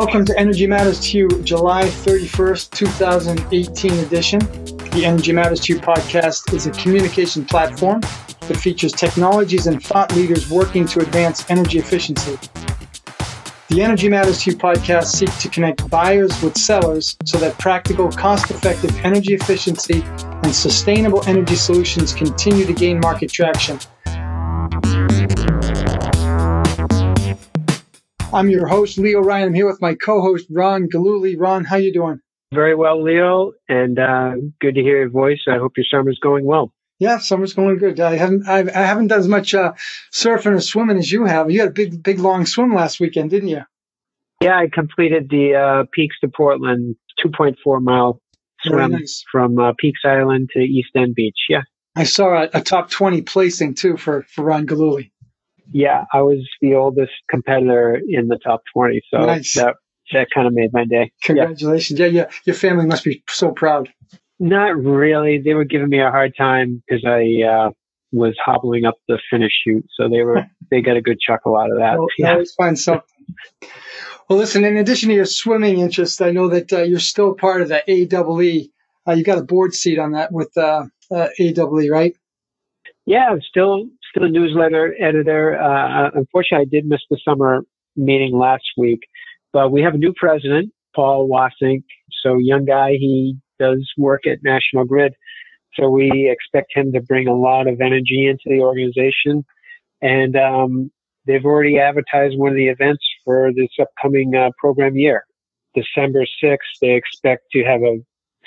Welcome 0.00 0.24
to 0.24 0.40
Energy 0.40 0.66
Matters 0.66 0.98
to 1.10 1.18
You, 1.18 1.28
July 1.42 1.82
31st, 1.82 2.70
2018 2.70 3.92
edition. 3.98 4.38
The 4.92 5.02
Energy 5.04 5.30
Matters 5.30 5.60
to 5.60 5.74
You 5.74 5.78
podcast 5.78 6.54
is 6.54 6.66
a 6.66 6.70
communication 6.70 7.44
platform 7.44 8.00
that 8.00 8.56
features 8.56 8.92
technologies 8.92 9.66
and 9.66 9.84
thought 9.84 10.16
leaders 10.16 10.50
working 10.50 10.86
to 10.86 11.00
advance 11.00 11.44
energy 11.50 11.78
efficiency. 11.78 12.38
The 13.68 13.82
Energy 13.82 14.08
Matters 14.08 14.42
to 14.44 14.52
You 14.52 14.56
podcast 14.56 15.08
seeks 15.08 15.42
to 15.42 15.50
connect 15.50 15.90
buyers 15.90 16.40
with 16.40 16.56
sellers 16.56 17.18
so 17.26 17.36
that 17.36 17.58
practical, 17.58 18.10
cost 18.10 18.50
effective 18.50 18.98
energy 19.04 19.34
efficiency 19.34 20.02
and 20.02 20.54
sustainable 20.54 21.22
energy 21.28 21.56
solutions 21.56 22.14
continue 22.14 22.64
to 22.64 22.72
gain 22.72 23.00
market 23.00 23.30
traction. 23.30 23.78
I'm 28.32 28.48
your 28.48 28.68
host, 28.68 28.96
Leo 28.96 29.20
Ryan. 29.20 29.48
I'm 29.48 29.54
here 29.54 29.66
with 29.66 29.80
my 29.80 29.94
co-host, 29.94 30.46
Ron 30.50 30.88
Galuli. 30.88 31.34
Ron, 31.36 31.64
how 31.64 31.76
you 31.76 31.92
doing? 31.92 32.20
Very 32.52 32.76
well, 32.76 33.02
Leo, 33.02 33.52
and 33.68 33.98
uh, 33.98 34.34
good 34.60 34.76
to 34.76 34.80
hear 34.82 34.98
your 35.00 35.10
voice. 35.10 35.40
I 35.48 35.56
hope 35.58 35.72
your 35.76 35.86
summer's 35.90 36.20
going 36.20 36.44
well. 36.44 36.72
Yeah, 37.00 37.18
summer's 37.18 37.54
going 37.54 37.78
good. 37.78 37.98
I 37.98 38.16
haven't 38.16 38.46
I've, 38.46 38.68
I 38.68 38.82
haven't 38.82 39.08
done 39.08 39.18
as 39.18 39.26
much 39.26 39.52
uh, 39.52 39.72
surfing 40.12 40.54
or 40.54 40.60
swimming 40.60 40.98
as 40.98 41.10
you 41.10 41.24
have. 41.24 41.50
You 41.50 41.60
had 41.60 41.70
a 41.70 41.72
big 41.72 42.02
big 42.02 42.20
long 42.20 42.46
swim 42.46 42.72
last 42.72 43.00
weekend, 43.00 43.30
didn't 43.30 43.48
you? 43.48 43.62
Yeah, 44.40 44.56
I 44.56 44.68
completed 44.72 45.28
the 45.28 45.54
uh, 45.54 45.84
Peaks 45.92 46.16
to 46.20 46.28
Portland 46.28 46.96
2.4 47.24 47.82
mile 47.82 48.20
swim 48.62 48.92
nice. 48.92 49.24
from 49.30 49.58
uh, 49.58 49.72
Peaks 49.76 50.00
Island 50.04 50.50
to 50.52 50.60
East 50.60 50.90
End 50.94 51.14
Beach. 51.16 51.38
Yeah, 51.48 51.62
I 51.96 52.04
saw 52.04 52.44
a, 52.44 52.50
a 52.54 52.60
top 52.60 52.90
20 52.90 53.22
placing 53.22 53.74
too 53.74 53.96
for 53.96 54.22
for 54.22 54.44
Ron 54.44 54.66
Galuli. 54.66 55.10
Yeah, 55.72 56.04
I 56.12 56.22
was 56.22 56.46
the 56.60 56.74
oldest 56.74 57.12
competitor 57.30 58.00
in 58.08 58.28
the 58.28 58.38
top 58.44 58.62
20, 58.74 59.02
so 59.12 59.24
nice. 59.24 59.54
that 59.54 59.76
that 60.12 60.28
kind 60.34 60.46
of 60.46 60.52
made 60.52 60.72
my 60.72 60.84
day. 60.84 61.12
Congratulations! 61.22 61.98
Yeah. 61.98 62.06
yeah, 62.06 62.22
yeah, 62.22 62.30
your 62.44 62.56
family 62.56 62.86
must 62.86 63.04
be 63.04 63.22
so 63.28 63.52
proud. 63.52 63.88
Not 64.38 64.76
really. 64.76 65.38
They 65.38 65.54
were 65.54 65.64
giving 65.64 65.88
me 65.88 66.00
a 66.00 66.10
hard 66.10 66.34
time 66.36 66.82
because 66.88 67.04
I 67.06 67.46
uh, 67.46 67.70
was 68.12 68.34
hobbling 68.44 68.84
up 68.84 68.94
the 69.06 69.18
finish 69.30 69.52
chute, 69.64 69.86
so 69.96 70.08
they 70.08 70.22
were 70.22 70.46
they 70.70 70.80
got 70.80 70.96
a 70.96 71.02
good 71.02 71.18
chuckle 71.20 71.56
out 71.56 71.70
of 71.70 71.78
that. 71.78 71.98
Well, 71.98 72.08
yeah. 72.18 72.32
always 72.32 72.54
find 72.54 72.78
something. 72.78 73.04
well, 74.28 74.38
listen. 74.38 74.64
In 74.64 74.76
addition 74.76 75.08
to 75.10 75.14
your 75.14 75.26
swimming 75.26 75.80
interest, 75.80 76.20
I 76.22 76.30
know 76.30 76.48
that 76.48 76.72
uh, 76.72 76.82
you're 76.82 76.98
still 76.98 77.34
part 77.34 77.62
of 77.62 77.68
the 77.68 77.82
AEE. 77.86 78.70
Uh, 79.06 79.12
you 79.12 79.24
got 79.24 79.38
a 79.38 79.42
board 79.42 79.74
seat 79.74 79.98
on 79.98 80.12
that 80.12 80.32
with 80.32 80.56
uh, 80.56 80.86
uh, 81.10 81.28
AEE, 81.38 81.90
right? 81.90 82.16
Yeah, 83.06 83.28
I'm 83.30 83.40
still 83.40 83.88
still 84.10 84.24
a 84.24 84.28
newsletter 84.28 84.94
editor. 85.00 85.60
Uh, 85.60 86.10
unfortunately, 86.14 86.66
I 86.66 86.70
did 86.70 86.86
miss 86.86 87.00
the 87.10 87.18
summer 87.24 87.62
meeting 87.96 88.36
last 88.36 88.64
week, 88.76 89.00
but 89.52 89.72
we 89.72 89.82
have 89.82 89.94
a 89.94 89.98
new 89.98 90.12
president, 90.14 90.72
Paul 90.94 91.28
Wasink. 91.28 91.84
So 92.22 92.38
young 92.38 92.64
guy, 92.64 92.92
he 92.92 93.36
does 93.58 93.90
work 93.96 94.26
at 94.26 94.42
National 94.42 94.84
Grid. 94.84 95.14
So 95.74 95.88
we 95.88 96.28
expect 96.30 96.72
him 96.74 96.92
to 96.92 97.00
bring 97.00 97.28
a 97.28 97.34
lot 97.34 97.68
of 97.68 97.80
energy 97.80 98.26
into 98.26 98.42
the 98.46 98.60
organization. 98.60 99.44
And 100.02 100.36
um, 100.36 100.90
they've 101.26 101.44
already 101.44 101.78
advertised 101.78 102.38
one 102.38 102.50
of 102.50 102.56
the 102.56 102.68
events 102.68 103.04
for 103.24 103.50
this 103.54 103.70
upcoming 103.80 104.34
uh, 104.34 104.50
program 104.58 104.96
year. 104.96 105.24
December 105.74 106.24
6th, 106.42 106.56
they 106.80 106.94
expect 106.94 107.44
to 107.52 107.62
have 107.62 107.82
a 107.82 107.98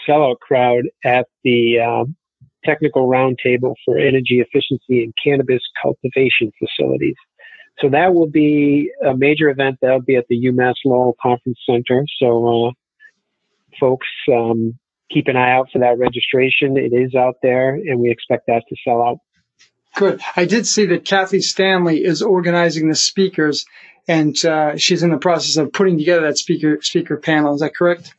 sellout 0.08 0.39
crowd 0.39 0.83
at 1.05 1.27
the 1.44 1.80
um, 1.80 2.16
technical 2.64 3.08
roundtable 3.08 3.75
for 3.86 3.97
energy 3.97 4.39
efficiency 4.39 5.03
in 5.03 5.14
cannabis 5.23 5.61
cultivation 5.81 6.52
facilities. 6.59 7.16
So 7.80 7.89
that 7.89 8.14
will 8.14 8.30
be 8.30 8.92
a 9.05 9.16
major 9.16 9.50
event. 9.50 9.80
That'll 9.81 10.02
be 10.02 10.16
at 10.16 10.25
the 10.30 10.45
UMass 10.45 10.76
Lowell 10.86 11.15
Conference 11.21 11.60
Center. 11.67 12.05
So, 12.20 12.67
uh, 12.67 12.71
folks, 13.80 14.08
um, 14.32 14.77
keep 15.11 15.27
an 15.27 15.36
eye 15.36 15.52
out 15.52 15.70
for 15.71 15.80
that 15.80 15.98
registration. 15.98 16.77
It 16.77 16.93
is 16.93 17.15
out 17.15 17.36
there, 17.42 17.73
and 17.73 17.99
we 17.99 18.11
expect 18.11 18.48
that 18.48 18.64
to 18.70 18.76
sell 18.83 19.02
out. 19.02 19.17
Good. 19.95 20.21
I 20.36 20.45
did 20.45 20.66
see 20.66 20.86
that 20.87 21.05
Kathy 21.05 21.42
Stanley 21.42 22.04
is 22.04 22.21
organizing 22.21 22.89
the 22.89 22.95
speakers, 22.95 23.66
and 24.08 24.43
uh, 24.45 24.77
she's 24.77 25.04
in 25.04 25.11
the 25.11 25.17
process 25.17 25.58
of 25.58 25.71
putting 25.71 25.98
together 25.98 26.21
that 26.21 26.37
speaker 26.37 26.80
speaker 26.82 27.17
panel. 27.17 27.54
Is 27.54 27.61
that 27.61 27.76
correct? 27.76 28.14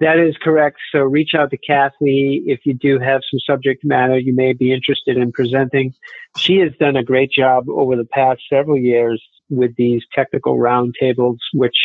That 0.00 0.18
is 0.18 0.36
correct. 0.42 0.78
So 0.90 1.00
reach 1.00 1.30
out 1.36 1.50
to 1.50 1.56
Kathy 1.56 2.42
if 2.46 2.60
you 2.64 2.74
do 2.74 2.98
have 2.98 3.22
some 3.30 3.38
subject 3.40 3.84
matter 3.84 4.18
you 4.18 4.34
may 4.34 4.52
be 4.52 4.72
interested 4.72 5.16
in 5.16 5.30
presenting. 5.30 5.94
She 6.36 6.58
has 6.58 6.72
done 6.80 6.96
a 6.96 7.04
great 7.04 7.30
job 7.30 7.68
over 7.68 7.94
the 7.94 8.04
past 8.04 8.42
several 8.52 8.76
years 8.76 9.22
with 9.50 9.76
these 9.76 10.02
technical 10.12 10.56
roundtables, 10.58 11.38
which 11.52 11.76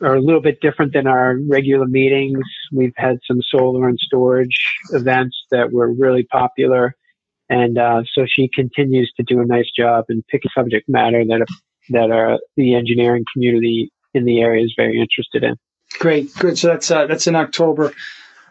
are 0.00 0.16
a 0.16 0.20
little 0.20 0.40
bit 0.40 0.60
different 0.60 0.92
than 0.92 1.06
our 1.06 1.36
regular 1.48 1.86
meetings. 1.86 2.44
We've 2.72 2.94
had 2.96 3.18
some 3.26 3.40
solar 3.42 3.88
and 3.88 3.98
storage 4.00 4.76
events 4.90 5.36
that 5.50 5.72
were 5.72 5.92
really 5.92 6.24
popular. 6.24 6.96
And 7.48 7.78
uh, 7.78 8.02
so 8.12 8.26
she 8.28 8.48
continues 8.52 9.12
to 9.16 9.22
do 9.22 9.40
a 9.40 9.46
nice 9.46 9.70
job 9.76 10.06
and 10.08 10.26
pick 10.26 10.42
subject 10.54 10.88
matter 10.88 11.24
that, 11.24 11.46
that 11.90 12.10
are 12.10 12.38
the 12.56 12.74
engineering 12.74 13.24
community 13.32 13.90
in 14.12 14.24
the 14.24 14.40
area 14.40 14.64
is 14.64 14.74
very 14.76 15.00
interested 15.00 15.44
in. 15.44 15.56
Great, 15.98 16.34
good. 16.34 16.58
So 16.58 16.68
that's 16.68 16.90
uh, 16.90 17.06
that's 17.06 17.26
in 17.26 17.34
October. 17.34 17.92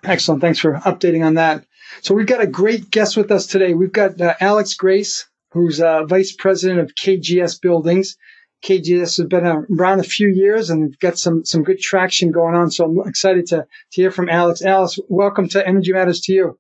Excellent. 0.04 0.42
Thanks 0.42 0.60
for 0.60 0.74
updating 0.74 1.26
on 1.26 1.36
that. 1.36 1.66
So 2.02 2.14
we've 2.14 2.28
got 2.28 2.42
a 2.42 2.48
great 2.48 2.92
guest 2.92 3.18
with 3.18 3.32
us 3.32 3.48
today. 3.48 3.74
We've 3.74 3.92
got 3.92 4.20
uh, 4.20 4.36
Alex 4.40 4.74
Grace, 4.74 5.28
who's 5.52 5.82
uh, 5.82 6.06
vice 6.06 6.34
president 6.34 6.80
of 6.80 6.96
KGS 6.96 7.62
Buildings. 7.62 8.18
KGS 8.64 9.18
has 9.18 9.28
been 9.28 9.46
around 9.46 10.00
a 10.00 10.04
few 10.04 10.28
years 10.28 10.70
and 10.70 10.82
we've 10.82 11.00
got 11.00 11.18
some 11.18 11.46
some 11.46 11.64
good 11.64 11.80
traction 11.80 12.32
going 12.32 12.56
on. 12.56 12.72
So 12.72 12.86
I'm 12.86 13.08
excited 13.08 13.48
to 13.48 13.58
to 13.58 14.02
hear 14.02 14.12
from 14.12 14.30
Alex. 14.30 14.62
Alex, 14.62 15.00
welcome 15.08 15.48
to 15.50 15.66
Energy 15.66 15.94
Matters 15.94 16.22
to 16.22 16.34
you. 16.34 16.60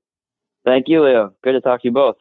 Thank 0.63 0.89
you, 0.89 1.03
Leo. 1.03 1.33
Good 1.43 1.53
to 1.53 1.61
talk 1.61 1.81
to 1.81 1.87
you 1.87 1.93
both. 1.93 2.17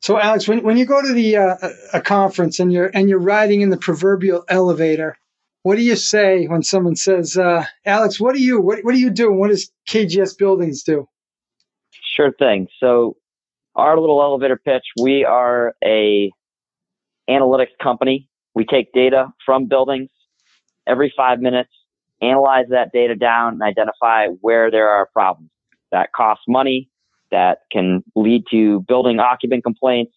So, 0.00 0.20
Alex, 0.20 0.46
when, 0.46 0.62
when 0.62 0.76
you 0.76 0.84
go 0.84 1.02
to 1.02 1.12
the 1.12 1.36
uh, 1.36 1.56
a 1.92 2.00
conference 2.00 2.60
and 2.60 2.72
you're 2.72 2.90
and 2.92 3.08
you're 3.08 3.18
riding 3.18 3.60
in 3.60 3.70
the 3.70 3.76
proverbial 3.76 4.44
elevator, 4.48 5.16
what 5.66 5.76
do 5.76 5.82
you 5.82 5.96
say 5.96 6.46
when 6.46 6.62
someone 6.62 6.94
says, 6.94 7.36
uh, 7.36 7.64
"Alex, 7.84 8.20
what 8.20 8.36
do 8.36 8.40
you 8.40 8.60
what, 8.60 8.84
what 8.84 8.92
do 8.92 9.00
you 9.00 9.10
do? 9.10 9.32
What 9.32 9.48
does 9.48 9.68
KGS 9.88 10.38
Buildings 10.38 10.84
do?" 10.84 11.08
Sure 12.14 12.30
thing. 12.38 12.68
So, 12.78 13.16
our 13.74 13.98
little 13.98 14.22
elevator 14.22 14.56
pitch: 14.64 14.84
we 15.02 15.24
are 15.24 15.74
a 15.84 16.30
analytics 17.28 17.76
company. 17.82 18.28
We 18.54 18.64
take 18.64 18.92
data 18.92 19.32
from 19.44 19.66
buildings 19.66 20.08
every 20.86 21.12
five 21.16 21.40
minutes, 21.40 21.72
analyze 22.22 22.66
that 22.70 22.92
data 22.92 23.16
down, 23.16 23.54
and 23.54 23.62
identify 23.62 24.28
where 24.40 24.70
there 24.70 24.88
are 24.88 25.06
problems 25.12 25.50
that 25.90 26.12
cost 26.14 26.42
money, 26.46 26.88
that 27.32 27.62
can 27.72 28.04
lead 28.14 28.44
to 28.52 28.82
building 28.86 29.18
occupant 29.18 29.64
complaints. 29.64 30.14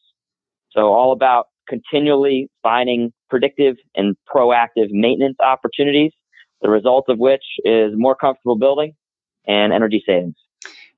So, 0.73 0.93
all 0.93 1.11
about 1.11 1.47
continually 1.69 2.49
finding 2.63 3.11
predictive 3.29 3.75
and 3.95 4.15
proactive 4.33 4.87
maintenance 4.89 5.37
opportunities, 5.39 6.11
the 6.61 6.69
result 6.69 7.05
of 7.07 7.19
which 7.19 7.43
is 7.63 7.91
more 7.95 8.15
comfortable 8.15 8.57
building 8.57 8.93
and 9.47 9.71
energy 9.71 10.03
savings. 10.05 10.35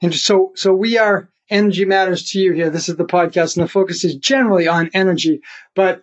And 0.02 0.14
so, 0.16 0.52
so 0.56 0.74
we 0.74 0.98
are 0.98 1.30
Energy 1.50 1.86
Matters 1.86 2.32
to 2.32 2.40
You 2.40 2.54
here. 2.54 2.70
This 2.70 2.90
is 2.90 2.96
the 2.96 3.06
podcast, 3.06 3.58
and 3.58 3.66
the 3.66 3.70
focus 3.70 4.04
is 4.06 4.16
generally 4.16 4.68
on 4.68 4.90
energy. 4.94 5.42
But 5.76 6.02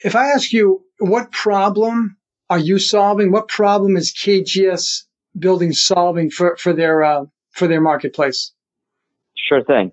if 0.00 0.16
I 0.16 0.30
ask 0.30 0.52
you, 0.52 0.82
what 0.98 1.30
problem 1.30 2.16
are 2.48 2.58
you 2.58 2.78
solving? 2.78 3.30
What 3.30 3.48
problem 3.48 3.96
is 3.96 4.12
KGS 4.12 5.02
Building 5.36 5.72
solving 5.72 6.30
for 6.30 6.56
for 6.56 6.72
their 6.72 7.02
uh, 7.02 7.24
for 7.50 7.66
their 7.66 7.80
marketplace? 7.80 8.52
Sure 9.36 9.64
thing. 9.64 9.90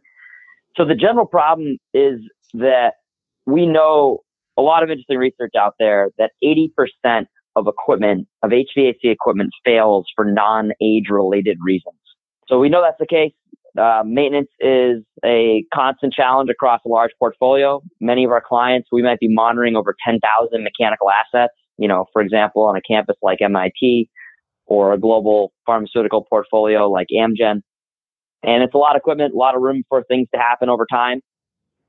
So 0.75 0.85
the 0.85 0.95
general 0.95 1.25
problem 1.25 1.77
is 1.93 2.19
that 2.53 2.93
we 3.45 3.65
know 3.65 4.19
a 4.57 4.61
lot 4.61 4.83
of 4.83 4.89
interesting 4.89 5.17
research 5.17 5.53
out 5.57 5.75
there 5.79 6.09
that 6.17 6.31
80% 6.43 7.25
of 7.55 7.67
equipment, 7.67 8.27
of 8.43 8.51
HVAC 8.51 8.95
equipment 9.03 9.51
fails 9.65 10.05
for 10.15 10.25
non-age 10.25 11.05
related 11.09 11.57
reasons. 11.61 11.95
So 12.47 12.59
we 12.59 12.69
know 12.69 12.81
that's 12.81 12.99
the 12.99 13.07
case. 13.07 13.33
Uh, 13.77 14.03
maintenance 14.05 14.49
is 14.59 15.03
a 15.23 15.63
constant 15.73 16.13
challenge 16.13 16.49
across 16.49 16.81
a 16.85 16.89
large 16.89 17.11
portfolio. 17.17 17.81
Many 18.01 18.25
of 18.25 18.31
our 18.31 18.43
clients, 18.45 18.89
we 18.91 19.01
might 19.01 19.19
be 19.19 19.29
monitoring 19.29 19.75
over 19.75 19.95
10,000 20.05 20.21
mechanical 20.63 21.09
assets. 21.09 21.53
You 21.77 21.87
know, 21.87 22.05
for 22.11 22.21
example, 22.21 22.63
on 22.63 22.75
a 22.75 22.81
campus 22.81 23.15
like 23.21 23.41
MIT 23.41 24.09
or 24.65 24.93
a 24.93 24.99
global 24.99 25.53
pharmaceutical 25.65 26.25
portfolio 26.29 26.89
like 26.89 27.07
Amgen. 27.13 27.61
And 28.43 28.63
it's 28.63 28.73
a 28.73 28.77
lot 28.77 28.95
of 28.95 28.99
equipment, 28.99 29.33
a 29.33 29.37
lot 29.37 29.55
of 29.55 29.61
room 29.61 29.83
for 29.87 30.03
things 30.03 30.27
to 30.33 30.39
happen 30.39 30.69
over 30.69 30.85
time. 30.91 31.21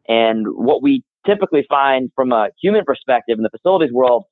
And 0.08 0.46
what 0.48 0.82
we 0.82 1.02
typically 1.26 1.64
find 1.68 2.10
from 2.14 2.32
a 2.32 2.48
human 2.60 2.84
perspective 2.84 3.38
in 3.38 3.42
the 3.42 3.50
facilities 3.50 3.92
world, 3.92 4.24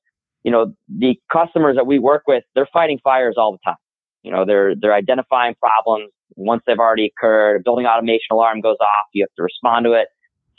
you 0.43 0.51
know, 0.51 0.73
the 0.89 1.15
customers 1.31 1.75
that 1.75 1.85
we 1.85 1.99
work 1.99 2.23
with, 2.27 2.43
they're 2.55 2.69
fighting 2.73 2.99
fires 3.03 3.35
all 3.37 3.51
the 3.51 3.59
time. 3.63 3.77
You 4.23 4.31
know, 4.31 4.45
they're, 4.45 4.75
they're 4.79 4.93
identifying 4.93 5.55
problems 5.59 6.11
once 6.35 6.61
they've 6.65 6.79
already 6.79 7.11
occurred. 7.15 7.57
A 7.57 7.59
building 7.63 7.85
automation 7.85 8.27
alarm 8.31 8.61
goes 8.61 8.77
off. 8.79 9.07
You 9.13 9.23
have 9.23 9.33
to 9.37 9.43
respond 9.43 9.85
to 9.85 9.93
it. 9.93 10.07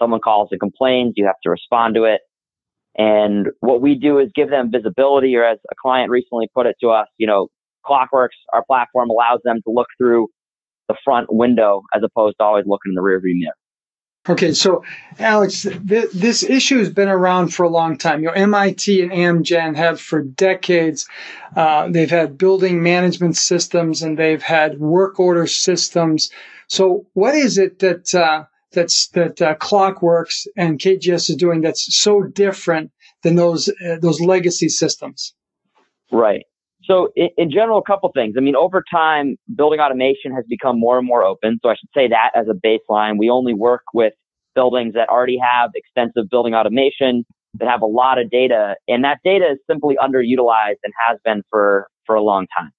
Someone 0.00 0.20
calls 0.20 0.49
and 0.50 0.61
complains. 0.61 1.14
You 1.17 1.26
have 1.26 1.40
to 1.44 1.50
respond 1.50 1.94
to 1.94 2.05
it. 2.05 2.20
And 2.96 3.49
what 3.61 3.81
we 3.81 3.94
do 3.94 4.19
is 4.19 4.29
give 4.34 4.50
them 4.50 4.70
visibility, 4.70 5.34
or 5.37 5.44
as 5.44 5.58
a 5.70 5.75
client 5.81 6.11
recently 6.11 6.49
put 6.55 6.67
it 6.67 6.76
to 6.82 6.90
us, 6.90 7.06
you 7.19 7.26
know, 7.26 7.49
Clockworks, 7.87 8.37
our 8.52 8.64
platform 8.64 9.11
allows 9.11 9.40
them 9.44 9.56
to 9.64 9.73
look 9.73 9.88
through 9.99 10.29
the 10.88 10.94
front 11.05 11.32
window 11.32 11.82
as 11.94 12.02
opposed 12.05 12.37
to 12.38 12.44
always 12.44 12.64
looking 12.67 12.90
in 12.90 12.94
the 12.94 13.00
rearview 13.00 13.38
mirror. 13.38 13.55
Okay, 14.28 14.52
so 14.52 14.84
Alex, 15.19 15.62
th- 15.62 16.10
this 16.12 16.44
issue 16.44 16.78
has 16.78 16.90
been 16.90 17.08
around 17.08 17.48
for 17.48 17.64
a 17.64 17.69
long 17.69 17.98
time. 17.98 18.20
You 18.20 18.28
know, 18.28 18.34
MIT 18.34 19.02
and 19.02 19.10
Amgen 19.10 19.74
have 19.74 20.00
for 20.00 20.22
decades. 20.22 21.08
Uh, 21.56 21.88
they've 21.88 22.10
had 22.10 22.38
building 22.38 22.84
management 22.84 23.36
systems 23.36 24.00
and 24.00 24.16
they've 24.16 24.42
had 24.42 24.78
work 24.78 25.19
order 25.19 25.48
systems. 25.48 26.30
So, 26.69 27.04
what 27.14 27.34
is 27.34 27.58
it 27.58 27.80
that 27.80 28.14
uh, 28.14 28.44
that's 28.72 29.08
that 29.08 29.42
uh, 29.42 29.56
Clockworks 29.56 30.46
and 30.56 30.78
KGS 30.78 31.30
is 31.30 31.36
doing 31.36 31.60
that's 31.60 31.94
so 31.96 32.22
different 32.22 32.92
than 33.24 33.34
those 33.34 33.69
uh, 33.69 33.96
those 34.00 34.20
legacy 34.20 34.69
systems? 34.69 35.34
Right. 36.12 36.44
So 36.84 37.11
in, 37.17 37.29
in, 37.37 37.50
general, 37.50 37.79
a 37.79 37.82
couple 37.82 38.11
things. 38.14 38.34
I 38.37 38.40
mean, 38.40 38.56
over 38.56 38.82
time, 38.90 39.37
building 39.55 39.81
automation 39.81 40.32
has 40.34 40.44
become 40.49 40.79
more 40.79 40.99
and 40.99 41.06
more 41.06 41.25
open. 41.25 41.58
So 41.62 41.69
I 41.69 41.75
should 41.75 41.90
say 41.94 42.08
that 42.08 42.31
as 42.34 42.46
a 42.49 42.55
baseline. 42.55 43.19
We 43.19 43.31
only 43.31 43.55
work 43.55 43.82
with 43.94 44.12
buildings 44.55 44.94
that 44.94 45.08
already 45.08 45.38
have 45.38 45.70
extensive 45.75 46.29
building 46.31 46.55
automation 46.55 47.25
that 47.58 47.69
have 47.69 47.82
a 47.82 47.87
lot 47.87 48.19
of 48.19 48.31
data, 48.31 48.76
and 48.88 49.05
that 49.05 49.19
data 49.25 49.44
is 49.52 49.58
simply 49.70 49.96
underutilized 50.02 50.81
and 50.82 50.93
has 51.06 51.19
been 51.25 51.43
for 51.50 51.87
for 52.06 52.14
a 52.14 52.23
long 52.23 52.46
time. 52.56 52.70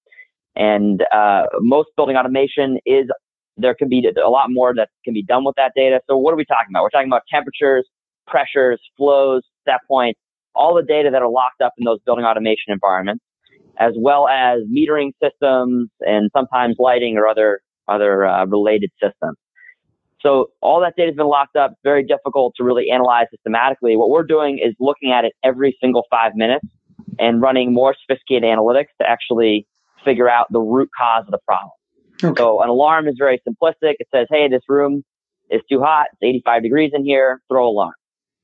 And 0.56 1.04
uh, 1.14 1.44
most 1.62 1.90
building 1.96 2.18
automation 2.18 2.80
is 2.86 3.06
there 3.58 3.76
can 3.76 3.88
be 3.88 4.06
a 4.24 4.30
lot 4.30 4.48
more 4.50 4.74
that 4.76 4.90
can 5.06 5.14
be 5.14 5.24
done 5.24 5.46
with 5.46 5.56
that 5.58 5.74
data. 5.76 6.00
So 6.10 6.18
what 6.18 6.34
are 6.34 6.38
we 6.38 6.46
talking 6.46 6.68
about? 6.72 6.84
We're 6.84 6.90
talking 6.90 7.08
about 7.08 7.22
temperatures, 7.32 7.88
pressures, 8.28 8.82
flows, 8.98 9.44
set 9.66 9.80
points, 9.88 10.20
all 10.56 10.74
the 10.74 10.84
data 10.84 11.10
that 11.12 11.22
are 11.22 11.30
locked 11.30 11.62
up 11.62 11.74
in 11.78 11.86
those 11.86 12.00
building 12.06 12.26
automation 12.26 12.70
environments 12.74 13.24
as 13.80 13.94
well 13.98 14.28
as 14.28 14.60
metering 14.72 15.12
systems 15.22 15.90
and 16.02 16.30
sometimes 16.36 16.76
lighting 16.80 17.18
or 17.18 17.28
other 17.28 17.62
other 17.88 18.26
uh, 18.26 18.46
related 18.46 18.92
systems. 19.02 19.38
So 20.22 20.48
all 20.62 20.80
that 20.82 20.94
data 20.96 21.10
has 21.10 21.18
been 21.18 21.28
locked 21.28 21.58
up. 21.58 21.74
Very 21.84 22.04
difficult 22.04 22.54
to 22.58 22.64
really 22.64 22.90
analyze 22.90 23.26
systematically. 23.30 23.98
What 23.98 24.10
we're 24.10 24.24
doing 24.24 24.58
is 24.58 24.74
looking 24.80 25.12
at 25.12 25.26
it 25.26 25.34
every 25.44 25.78
single 25.82 26.04
five 26.10 26.32
minutes 26.36 26.66
and 27.20 27.42
running 27.42 27.74
more 27.74 27.94
sophisticated 27.94 28.44
analytics 28.44 28.88
to 29.02 29.10
actually 29.10 29.68
figure 30.06 30.30
out 30.30 30.48
the 30.52 30.60
root 30.60 30.90
cause 30.98 31.26
of 31.26 31.32
the 31.32 31.40
problem. 31.46 31.72
Okay. 32.24 32.40
So 32.42 32.62
an 32.62 32.70
alarm 32.70 33.08
is 33.08 33.16
very 33.18 33.42
simplistic. 33.48 33.96
It 34.00 34.08
says, 34.14 34.28
"Hey, 34.30 34.48
this 34.48 34.62
room 34.70 35.04
is 35.50 35.62
too 35.70 35.82
hot. 35.82 36.08
It's 36.14 36.24
85 36.24 36.64
degrees 36.64 36.92
in 36.94 37.04
here. 37.04 37.42
Throw 37.50 37.68
alarm." 37.68 37.94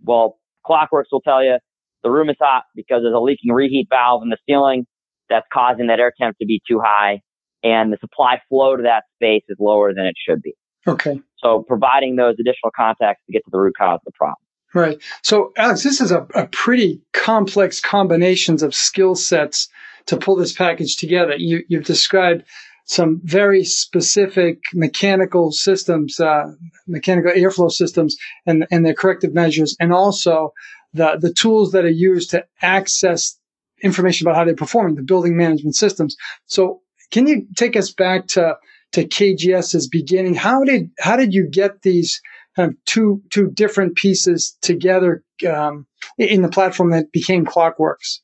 Well, 0.04 0.38
Clockworks 0.66 1.12
will 1.12 1.22
tell 1.22 1.44
you 1.44 1.60
the 2.04 2.12
room 2.12 2.30
is 2.30 2.36
hot 2.40 2.64
because 2.76 3.04
there's 3.04 3.16
a 3.16 3.20
leaking 3.20 3.54
reheat 3.54 3.88
valve 3.90 4.22
in 4.24 4.30
the 4.30 4.38
ceiling 4.48 4.86
that's 5.30 5.48
causing 5.52 5.88
that 5.88 6.00
air 6.00 6.14
temp 6.20 6.38
to 6.40 6.46
be 6.46 6.62
too 6.68 6.80
high 6.84 7.22
and 7.64 7.92
the 7.92 7.98
supply 8.00 8.42
flow 8.50 8.76
to 8.76 8.84
that 8.84 9.04
space 9.16 9.44
is 9.50 9.58
lower 9.60 9.94
than 9.94 10.06
it 10.06 10.16
should 10.18 10.42
be. 10.42 10.54
Okay. 10.88 11.20
So 11.38 11.64
providing 11.68 12.16
those 12.16 12.36
additional 12.40 12.72
contacts 12.76 13.22
to 13.26 13.34
get 13.34 13.44
to 13.46 13.52
the 13.52 13.60
root 13.60 13.76
cause 13.78 14.00
of 14.06 14.06
the 14.06 14.12
problem. 14.12 14.38
Right. 14.74 15.02
So 15.24 15.52
Alex, 15.58 15.84
this 15.84 16.00
is 16.00 16.12
a, 16.12 16.28
a 16.36 16.48
pretty 16.48 17.02
complex 17.14 17.82
combinations 17.82 18.64
of 18.64 18.76
skill 18.76 19.16
sets 19.16 19.68
to 20.06 20.18
pull 20.18 20.36
this 20.36 20.54
package 20.54 20.98
together. 20.98 21.36
You, 21.36 21.64
you've 21.68 21.86
described 21.86 22.44
some 22.86 23.22
very 23.24 23.64
specific 23.64 24.62
mechanical 24.74 25.52
systems, 25.52 26.20
uh, 26.20 26.52
mechanical 26.88 27.32
airflow 27.32 27.72
systems 27.72 28.18
and, 28.46 28.66
and 28.72 28.86
their 28.86 28.96
corrective 28.96 29.34
measures, 29.34 29.76
and 29.80 29.94
also 29.94 30.54
the, 30.94 31.18
the 31.20 31.32
tools 31.32 31.72
that 31.74 31.86
are 31.86 31.90
used 31.90 32.32
to 32.32 32.46
access 32.62 33.38
information 33.84 34.28
about 34.28 34.36
how 34.36 34.44
they're 34.44 34.56
performing, 34.56 34.96
the 34.96 35.04
building 35.04 35.38
management 35.38 35.76
systems. 35.76 36.16
So 36.46 36.82
can 37.12 37.28
you 37.28 37.48
take 37.56 37.76
us 37.76 37.92
back 37.92 38.28
to, 38.28 38.56
to 38.94 39.06
KGS's 39.06 39.88
beginning? 39.88 40.36
How 40.36 40.64
did, 40.64 40.90
how 41.00 41.16
did 41.16 41.34
you 41.34 41.48
get 41.50 41.82
these 41.82 42.22
kind 42.56 42.72
of 42.72 42.78
two, 42.86 43.22
two 43.30 43.50
different 43.52 43.96
pieces 43.96 44.58
together, 44.62 45.24
um, 45.50 45.86
in 46.18 46.42
the 46.42 46.50
platform 46.50 46.92
that 46.92 47.12
became 47.12 47.46
Clockworks? 47.46 48.20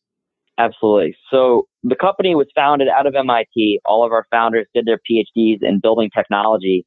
Absolutely. 0.58 1.16
So 1.30 1.68
the 1.84 1.96
company 1.96 2.34
was 2.34 2.48
founded 2.56 2.88
out 2.88 3.06
of 3.06 3.16
MIT. 3.16 3.82
All 3.86 4.06
of 4.06 4.12
our 4.12 4.26
founders 4.32 4.68
did 4.74 4.86
their 4.86 5.00
PhDs 5.10 5.58
in 5.62 5.80
building 5.82 6.10
technology 6.16 6.86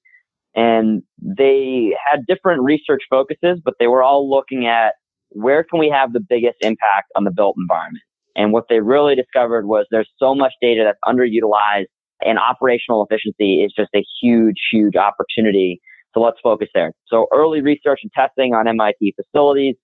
and 0.54 1.02
they 1.18 1.94
had 2.10 2.26
different 2.26 2.62
research 2.62 3.02
focuses, 3.08 3.60
but 3.64 3.74
they 3.78 3.86
were 3.86 4.02
all 4.02 4.28
looking 4.28 4.66
at 4.66 4.94
where 5.30 5.62
can 5.62 5.78
we 5.78 5.88
have 5.90 6.12
the 6.12 6.20
biggest 6.20 6.56
impact 6.60 7.12
on 7.14 7.24
the 7.24 7.30
built 7.30 7.54
environment? 7.58 8.02
And 8.38 8.52
what 8.52 8.64
they 8.70 8.78
really 8.78 9.16
discovered 9.16 9.66
was 9.66 9.84
there's 9.90 10.08
so 10.16 10.32
much 10.32 10.52
data 10.62 10.84
that's 10.84 10.98
underutilized 11.04 11.86
and 12.20 12.38
operational 12.38 13.04
efficiency 13.04 13.64
is 13.64 13.72
just 13.76 13.90
a 13.96 14.04
huge, 14.22 14.54
huge 14.72 14.94
opportunity. 14.94 15.80
So 16.14 16.20
let's 16.20 16.38
focus 16.40 16.68
there. 16.72 16.92
So 17.08 17.26
early 17.32 17.60
research 17.60 18.00
and 18.04 18.12
testing 18.12 18.54
on 18.54 18.68
MIT 18.68 19.14
facilities. 19.16 19.74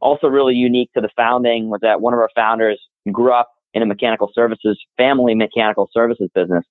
Also 0.00 0.26
really 0.26 0.54
unique 0.54 0.90
to 0.94 1.00
the 1.00 1.08
founding 1.16 1.70
was 1.70 1.80
that 1.82 2.00
one 2.00 2.12
of 2.12 2.18
our 2.18 2.30
founders 2.34 2.80
grew 3.12 3.32
up 3.32 3.48
in 3.74 3.82
a 3.82 3.86
mechanical 3.86 4.28
services, 4.34 4.76
family 4.96 5.36
mechanical 5.36 5.88
services 5.92 6.28
business. 6.34 6.64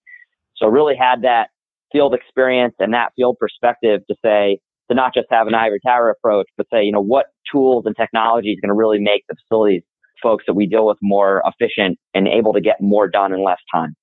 So 0.58 0.68
really 0.68 0.96
had 1.00 1.22
that 1.22 1.50
field 1.92 2.14
experience 2.14 2.76
and 2.80 2.94
that 2.94 3.14
field 3.16 3.38
perspective 3.40 4.02
to 4.10 4.16
say, 4.24 4.60
to 4.90 4.96
not 4.96 5.14
just 5.14 5.28
have 5.30 5.48
an 5.48 5.54
ivory 5.54 5.80
tower 5.86 6.10
approach, 6.10 6.48
but 6.58 6.66
say, 6.74 6.84
you 6.84 6.92
know, 6.92 7.02
what 7.02 7.28
tools 7.50 7.84
and 7.86 7.96
technology 7.96 8.50
is 8.52 8.60
going 8.60 8.70
to 8.70 8.76
really 8.76 9.00
make 9.00 9.24
the 9.30 9.36
facilities 9.36 9.84
folks 10.22 10.44
that 10.48 10.54
we 10.54 10.68
deal 10.68 10.86
with 10.86 10.98
more 11.02 11.42
efficient 11.46 11.98
and 12.14 12.28
able 12.28 12.54
to 12.54 12.62
get 12.62 12.82
more 12.82 13.08
done 13.08 13.34
in 13.34 13.44
less 13.44 13.60
time. 13.74 13.96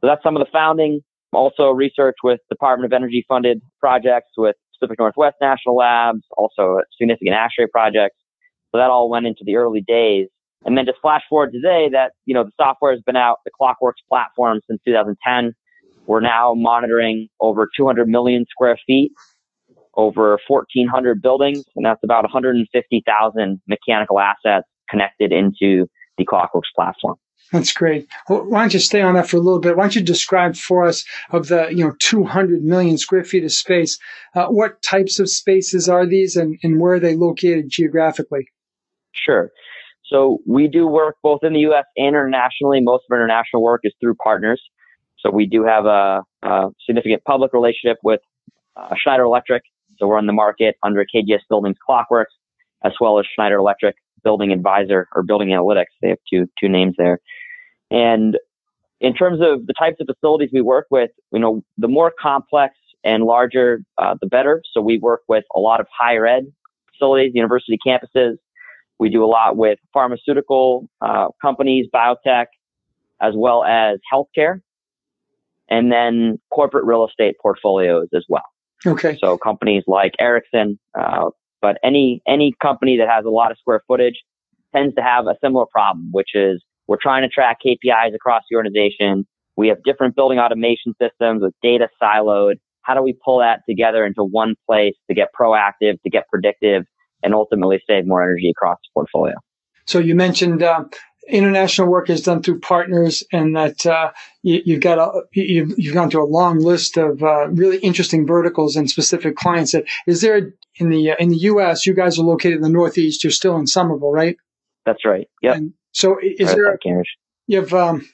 So 0.00 0.06
that's 0.06 0.22
some 0.22 0.36
of 0.36 0.40
the 0.40 0.50
founding. 0.52 1.00
Also 1.32 1.70
research 1.70 2.16
with 2.22 2.40
Department 2.48 2.92
of 2.92 2.96
Energy 2.96 3.24
funded 3.28 3.60
projects 3.80 4.30
with 4.36 4.56
Pacific 4.78 4.98
Northwest 4.98 5.36
National 5.40 5.76
Labs, 5.76 6.22
also 6.36 6.80
significant 6.98 7.36
ASHRAE 7.36 7.70
projects. 7.70 8.16
So 8.70 8.78
that 8.78 8.90
all 8.90 9.10
went 9.10 9.26
into 9.26 9.42
the 9.44 9.56
early 9.56 9.82
days. 9.86 10.28
And 10.64 10.76
then 10.76 10.86
just 10.86 10.98
flash 11.00 11.22
forward 11.28 11.52
today 11.52 11.88
that, 11.92 12.12
you 12.26 12.34
know, 12.34 12.44
the 12.44 12.50
software 12.56 12.92
has 12.92 13.00
been 13.02 13.16
out, 13.16 13.38
the 13.44 13.50
Clockworks 13.60 14.02
platform 14.08 14.60
since 14.68 14.80
2010. 14.84 15.54
We're 16.06 16.20
now 16.20 16.54
monitoring 16.56 17.28
over 17.40 17.68
200 17.76 18.08
million 18.08 18.44
square 18.50 18.78
feet, 18.86 19.12
over 19.94 20.38
1,400 20.46 21.20
buildings, 21.20 21.64
and 21.76 21.84
that's 21.84 22.00
about 22.02 22.24
150,000 22.24 23.60
mechanical 23.68 24.18
assets 24.18 24.66
connected 24.90 25.32
into 25.32 25.86
the 26.16 26.26
Clockworks 26.26 26.72
platform. 26.74 27.16
That's 27.52 27.72
great. 27.72 28.06
Well, 28.28 28.44
why 28.44 28.60
don't 28.60 28.74
you 28.74 28.80
stay 28.80 29.00
on 29.00 29.14
that 29.14 29.28
for 29.28 29.38
a 29.38 29.40
little 29.40 29.60
bit? 29.60 29.76
Why 29.76 29.84
don't 29.84 29.96
you 29.96 30.02
describe 30.02 30.54
for 30.54 30.86
us 30.86 31.04
of 31.30 31.48
the 31.48 31.68
you 31.70 31.82
know 31.82 31.94
200 31.98 32.62
million 32.62 32.98
square 32.98 33.24
feet 33.24 33.44
of 33.44 33.52
space? 33.52 33.98
Uh, 34.34 34.46
what 34.48 34.82
types 34.82 35.18
of 35.18 35.30
spaces 35.30 35.88
are 35.88 36.04
these, 36.04 36.36
and, 36.36 36.58
and 36.62 36.78
where 36.78 36.94
are 36.94 37.00
they 37.00 37.16
located 37.16 37.70
geographically? 37.70 38.48
Sure. 39.12 39.50
So 40.04 40.38
we 40.46 40.68
do 40.68 40.86
work 40.86 41.16
both 41.22 41.40
in 41.42 41.52
the 41.54 41.60
U.S. 41.60 41.84
and 41.96 42.08
internationally. 42.08 42.80
Most 42.80 43.04
of 43.08 43.14
our 43.14 43.18
international 43.18 43.62
work 43.62 43.80
is 43.84 43.94
through 44.00 44.14
partners. 44.16 44.60
So 45.20 45.30
we 45.30 45.46
do 45.46 45.64
have 45.64 45.86
a, 45.86 46.22
a 46.42 46.68
significant 46.86 47.24
public 47.24 47.52
relationship 47.52 47.98
with 48.02 48.20
uh, 48.76 48.94
Schneider 48.96 49.24
Electric. 49.24 49.62
So 49.98 50.06
we're 50.06 50.18
on 50.18 50.26
the 50.26 50.32
market 50.32 50.76
under 50.82 51.04
KGS 51.04 51.40
Buildings 51.48 51.76
Clockworks, 51.88 52.32
as 52.84 52.92
well 53.00 53.18
as 53.18 53.26
Schneider 53.34 53.56
Electric 53.56 53.96
Building 54.22 54.52
Advisor 54.52 55.08
or 55.14 55.22
Building 55.22 55.48
Analytics. 55.48 55.86
They 56.02 56.08
have 56.08 56.18
two 56.30 56.46
two 56.60 56.68
names 56.68 56.94
there. 56.98 57.20
And 57.90 58.38
in 59.00 59.14
terms 59.14 59.40
of 59.40 59.66
the 59.66 59.74
types 59.78 59.96
of 60.00 60.06
facilities 60.06 60.50
we 60.52 60.60
work 60.60 60.86
with, 60.90 61.10
you 61.32 61.38
know, 61.38 61.62
the 61.76 61.88
more 61.88 62.12
complex 62.20 62.74
and 63.04 63.24
larger, 63.24 63.80
uh, 63.96 64.16
the 64.20 64.26
better. 64.26 64.62
So 64.72 64.80
we 64.80 64.98
work 64.98 65.22
with 65.28 65.44
a 65.54 65.60
lot 65.60 65.80
of 65.80 65.86
higher 65.96 66.26
ed 66.26 66.52
facilities, 66.92 67.32
university 67.34 67.78
campuses. 67.86 68.36
We 68.98 69.08
do 69.08 69.24
a 69.24 69.26
lot 69.26 69.56
with 69.56 69.78
pharmaceutical 69.92 70.88
uh, 71.00 71.28
companies, 71.40 71.86
biotech, 71.94 72.46
as 73.20 73.34
well 73.36 73.64
as 73.64 74.00
healthcare, 74.12 74.60
and 75.68 75.92
then 75.92 76.40
corporate 76.50 76.84
real 76.84 77.06
estate 77.06 77.36
portfolios 77.40 78.08
as 78.12 78.24
well. 78.28 78.44
Okay. 78.86 79.16
So 79.20 79.38
companies 79.38 79.84
like 79.86 80.14
Ericsson, 80.18 80.78
uh, 80.98 81.30
but 81.60 81.78
any, 81.82 82.22
any 82.26 82.54
company 82.60 82.98
that 82.98 83.08
has 83.08 83.24
a 83.24 83.30
lot 83.30 83.50
of 83.50 83.58
square 83.58 83.82
footage 83.86 84.22
tends 84.74 84.94
to 84.94 85.02
have 85.02 85.26
a 85.26 85.34
similar 85.42 85.66
problem, 85.70 86.08
which 86.12 86.30
is 86.34 86.62
we're 86.86 86.98
trying 87.00 87.22
to 87.22 87.28
track 87.28 87.58
KPIs 87.64 88.14
across 88.14 88.42
the 88.50 88.56
organization. 88.56 89.26
We 89.56 89.68
have 89.68 89.82
different 89.84 90.16
building 90.16 90.38
automation 90.38 90.94
systems 91.00 91.42
with 91.42 91.54
data 91.62 91.88
siloed. 92.02 92.54
How 92.82 92.94
do 92.94 93.02
we 93.02 93.16
pull 93.24 93.40
that 93.40 93.60
together 93.68 94.04
into 94.04 94.24
one 94.24 94.54
place 94.66 94.94
to 95.08 95.14
get 95.14 95.28
proactive, 95.38 96.00
to 96.02 96.10
get 96.10 96.28
predictive, 96.28 96.84
and 97.22 97.34
ultimately 97.34 97.80
save 97.86 98.06
more 98.06 98.22
energy 98.22 98.50
across 98.50 98.78
the 98.82 98.88
portfolio? 98.94 99.34
So 99.86 99.98
you 99.98 100.14
mentioned 100.14 100.62
uh, 100.62 100.84
international 101.28 101.88
work 101.88 102.10
is 102.10 102.22
done 102.22 102.42
through 102.42 102.60
partners, 102.60 103.22
and 103.32 103.56
that 103.56 103.86
uh, 103.86 104.12
you, 104.42 104.74
have 104.74 104.82
got 104.82 104.98
a, 104.98 105.22
you've, 105.32 105.74
you've, 105.76 105.94
gone 105.94 106.10
through 106.10 106.24
a 106.24 106.26
long 106.26 106.58
list 106.58 106.96
of 106.96 107.22
uh, 107.22 107.48
really 107.48 107.78
interesting 107.78 108.26
verticals 108.26 108.76
and 108.76 108.90
specific 108.90 109.36
clients. 109.36 109.74
Is 110.06 110.20
there 110.20 110.52
in 110.76 110.90
the 110.90 111.12
uh, 111.12 111.16
in 111.18 111.30
the 111.30 111.36
U.S. 111.36 111.86
You 111.86 111.94
guys 111.94 112.18
are 112.18 112.22
located 112.22 112.54
in 112.56 112.62
the 112.62 112.68
Northeast. 112.68 113.24
You're 113.24 113.30
still 113.30 113.56
in 113.56 113.66
Somerville, 113.66 114.12
right? 114.12 114.36
That's 114.86 115.04
right. 115.04 115.28
Yep. 115.42 115.56
And 115.56 115.74
so 115.92 116.16
is 116.22 116.54
there, 116.54 116.72
a, 116.72 116.78
you 117.46 117.60
have 117.60 117.74
um, 117.74 118.08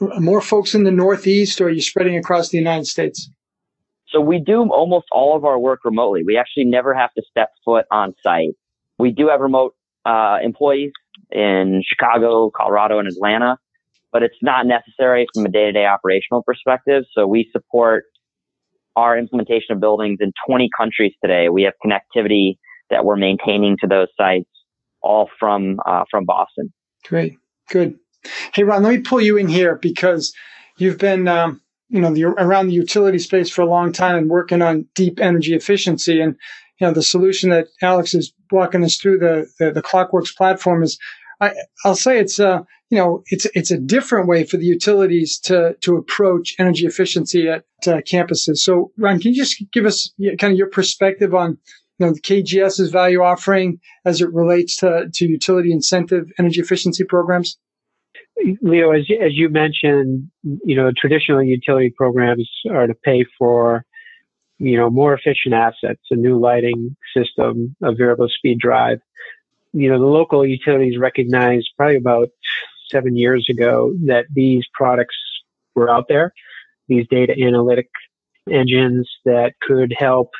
more 0.00 0.40
folks 0.40 0.74
in 0.74 0.84
the 0.84 0.90
Northeast 0.90 1.60
or 1.60 1.66
are 1.66 1.70
you 1.70 1.80
spreading 1.80 2.16
across 2.16 2.48
the 2.48 2.58
United 2.58 2.86
States? 2.86 3.30
So 4.08 4.20
we 4.20 4.38
do 4.38 4.62
almost 4.70 5.06
all 5.12 5.36
of 5.36 5.44
our 5.44 5.58
work 5.58 5.84
remotely. 5.84 6.22
We 6.24 6.36
actually 6.36 6.64
never 6.64 6.94
have 6.94 7.12
to 7.14 7.22
step 7.30 7.50
foot 7.64 7.86
on 7.90 8.14
site. 8.22 8.54
We 8.98 9.10
do 9.10 9.28
have 9.28 9.40
remote 9.40 9.74
uh, 10.04 10.38
employees 10.42 10.92
in 11.30 11.82
Chicago, 11.86 12.50
Colorado, 12.54 12.98
and 12.98 13.08
Atlanta, 13.08 13.58
but 14.12 14.22
it's 14.22 14.36
not 14.42 14.66
necessary 14.66 15.26
from 15.34 15.46
a 15.46 15.48
day-to-day 15.48 15.84
operational 15.84 16.42
perspective. 16.42 17.04
So 17.14 17.26
we 17.26 17.48
support 17.52 18.04
our 18.96 19.18
implementation 19.18 19.72
of 19.74 19.80
buildings 19.80 20.18
in 20.20 20.32
20 20.48 20.70
countries 20.76 21.12
today. 21.22 21.48
We 21.48 21.62
have 21.64 21.74
connectivity 21.84 22.58
that 22.90 23.04
we're 23.04 23.16
maintaining 23.16 23.76
to 23.80 23.86
those 23.86 24.08
sites, 24.16 24.48
all 25.02 25.28
from 25.38 25.78
uh, 25.86 26.04
from 26.10 26.24
Boston. 26.24 26.72
Great, 27.04 27.36
good. 27.68 27.98
Hey 28.54 28.64
Ron, 28.64 28.82
let 28.82 28.90
me 28.90 29.00
pull 29.00 29.20
you 29.20 29.36
in 29.36 29.48
here 29.48 29.76
because 29.76 30.34
you've 30.78 30.98
been 30.98 31.28
um, 31.28 31.60
you 31.88 32.00
know 32.00 32.12
the, 32.12 32.24
around 32.24 32.68
the 32.68 32.74
utility 32.74 33.18
space 33.18 33.50
for 33.50 33.62
a 33.62 33.66
long 33.66 33.92
time 33.92 34.16
and 34.16 34.30
working 34.30 34.62
on 34.62 34.86
deep 34.94 35.20
energy 35.20 35.54
efficiency 35.54 36.20
and 36.20 36.36
you 36.80 36.86
know 36.86 36.92
the 36.92 37.02
solution 37.02 37.50
that 37.50 37.68
Alex 37.82 38.14
is 38.14 38.32
walking 38.50 38.84
us 38.84 38.96
through 38.96 39.18
the 39.18 39.46
the, 39.58 39.72
the 39.72 39.82
Clockworks 39.82 40.34
platform 40.36 40.82
is 40.82 40.98
I, 41.40 41.52
will 41.84 41.94
say 41.94 42.18
it's 42.18 42.38
a 42.38 42.48
uh, 42.48 42.62
you 42.90 42.98
know 42.98 43.22
it's 43.26 43.46
it's 43.54 43.70
a 43.70 43.78
different 43.78 44.28
way 44.28 44.44
for 44.44 44.56
the 44.56 44.64
utilities 44.64 45.38
to 45.40 45.76
to 45.80 45.96
approach 45.96 46.54
energy 46.58 46.86
efficiency 46.86 47.48
at 47.48 47.64
uh, 47.86 48.00
campuses. 48.00 48.58
So 48.58 48.92
Ron, 48.96 49.20
can 49.20 49.32
you 49.32 49.36
just 49.36 49.62
give 49.72 49.86
us 49.86 50.12
kind 50.38 50.52
of 50.52 50.56
your 50.56 50.70
perspective 50.70 51.34
on 51.34 51.58
you 51.98 52.06
know 52.06 52.12
the 52.12 52.20
KGS's 52.20 52.90
value 52.90 53.22
offering 53.22 53.80
as 54.04 54.20
it 54.20 54.32
relates 54.32 54.76
to 54.78 55.08
to 55.12 55.26
utility 55.26 55.72
incentive 55.72 56.30
energy 56.38 56.60
efficiency 56.60 57.04
programs? 57.04 57.58
Leo, 58.60 58.92
as, 58.92 59.06
as 59.22 59.32
you 59.32 59.48
mentioned, 59.48 60.30
you 60.42 60.76
know, 60.76 60.90
traditional 60.96 61.42
utility 61.42 61.92
programs 61.96 62.48
are 62.70 62.86
to 62.86 62.94
pay 62.94 63.24
for, 63.38 63.85
you 64.58 64.76
know, 64.76 64.90
more 64.90 65.14
efficient 65.14 65.54
assets, 65.54 66.00
a 66.10 66.16
new 66.16 66.38
lighting 66.38 66.96
system, 67.16 67.76
a 67.82 67.94
variable 67.94 68.28
speed 68.28 68.58
drive. 68.58 69.00
You 69.72 69.90
know, 69.90 69.98
the 69.98 70.06
local 70.06 70.46
utilities 70.46 70.98
recognized 70.98 71.68
probably 71.76 71.96
about 71.96 72.28
seven 72.90 73.16
years 73.16 73.46
ago 73.50 73.92
that 74.06 74.26
these 74.32 74.64
products 74.72 75.16
were 75.74 75.90
out 75.90 76.06
there, 76.08 76.32
these 76.88 77.06
data 77.10 77.34
analytic 77.38 77.88
engines 78.50 79.08
that 79.24 79.54
could 79.60 79.92
help 79.98 80.30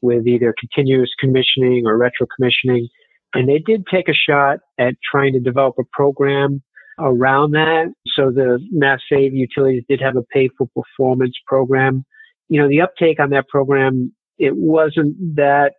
with 0.00 0.26
either 0.26 0.54
continuous 0.58 1.10
commissioning 1.18 1.86
or 1.86 1.96
retro 1.96 2.26
commissioning. 2.36 2.88
And 3.34 3.48
they 3.48 3.58
did 3.58 3.86
take 3.90 4.08
a 4.08 4.14
shot 4.14 4.60
at 4.78 4.94
trying 5.10 5.32
to 5.34 5.40
develop 5.40 5.74
a 5.78 5.84
program 5.92 6.62
around 6.98 7.52
that. 7.52 7.92
So 8.14 8.30
the 8.30 8.58
Mass 8.70 9.00
Save 9.10 9.34
utilities 9.34 9.84
did 9.88 10.00
have 10.00 10.16
a 10.16 10.22
pay 10.22 10.48
for 10.56 10.68
performance 10.68 11.36
program. 11.46 12.04
You 12.48 12.60
know, 12.60 12.68
the 12.68 12.80
uptake 12.80 13.20
on 13.20 13.30
that 13.30 13.48
program, 13.48 14.12
it 14.38 14.56
wasn't 14.56 15.36
that 15.36 15.72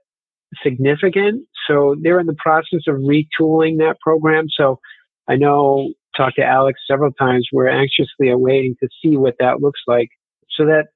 significant. 0.63 1.45
So 1.67 1.95
they're 2.01 2.19
in 2.19 2.25
the 2.27 2.35
process 2.37 2.81
of 2.87 2.95
retooling 2.95 3.77
that 3.77 3.97
program. 4.01 4.45
So 4.49 4.79
I 5.27 5.35
know, 5.35 5.93
talked 6.17 6.37
to 6.37 6.43
Alex 6.43 6.79
several 6.89 7.11
times. 7.11 7.47
We're 7.53 7.69
anxiously 7.69 8.29
awaiting 8.29 8.75
to 8.81 8.89
see 9.01 9.15
what 9.15 9.35
that 9.39 9.61
looks 9.61 9.79
like 9.87 10.09
so 10.49 10.65
that, 10.65 10.87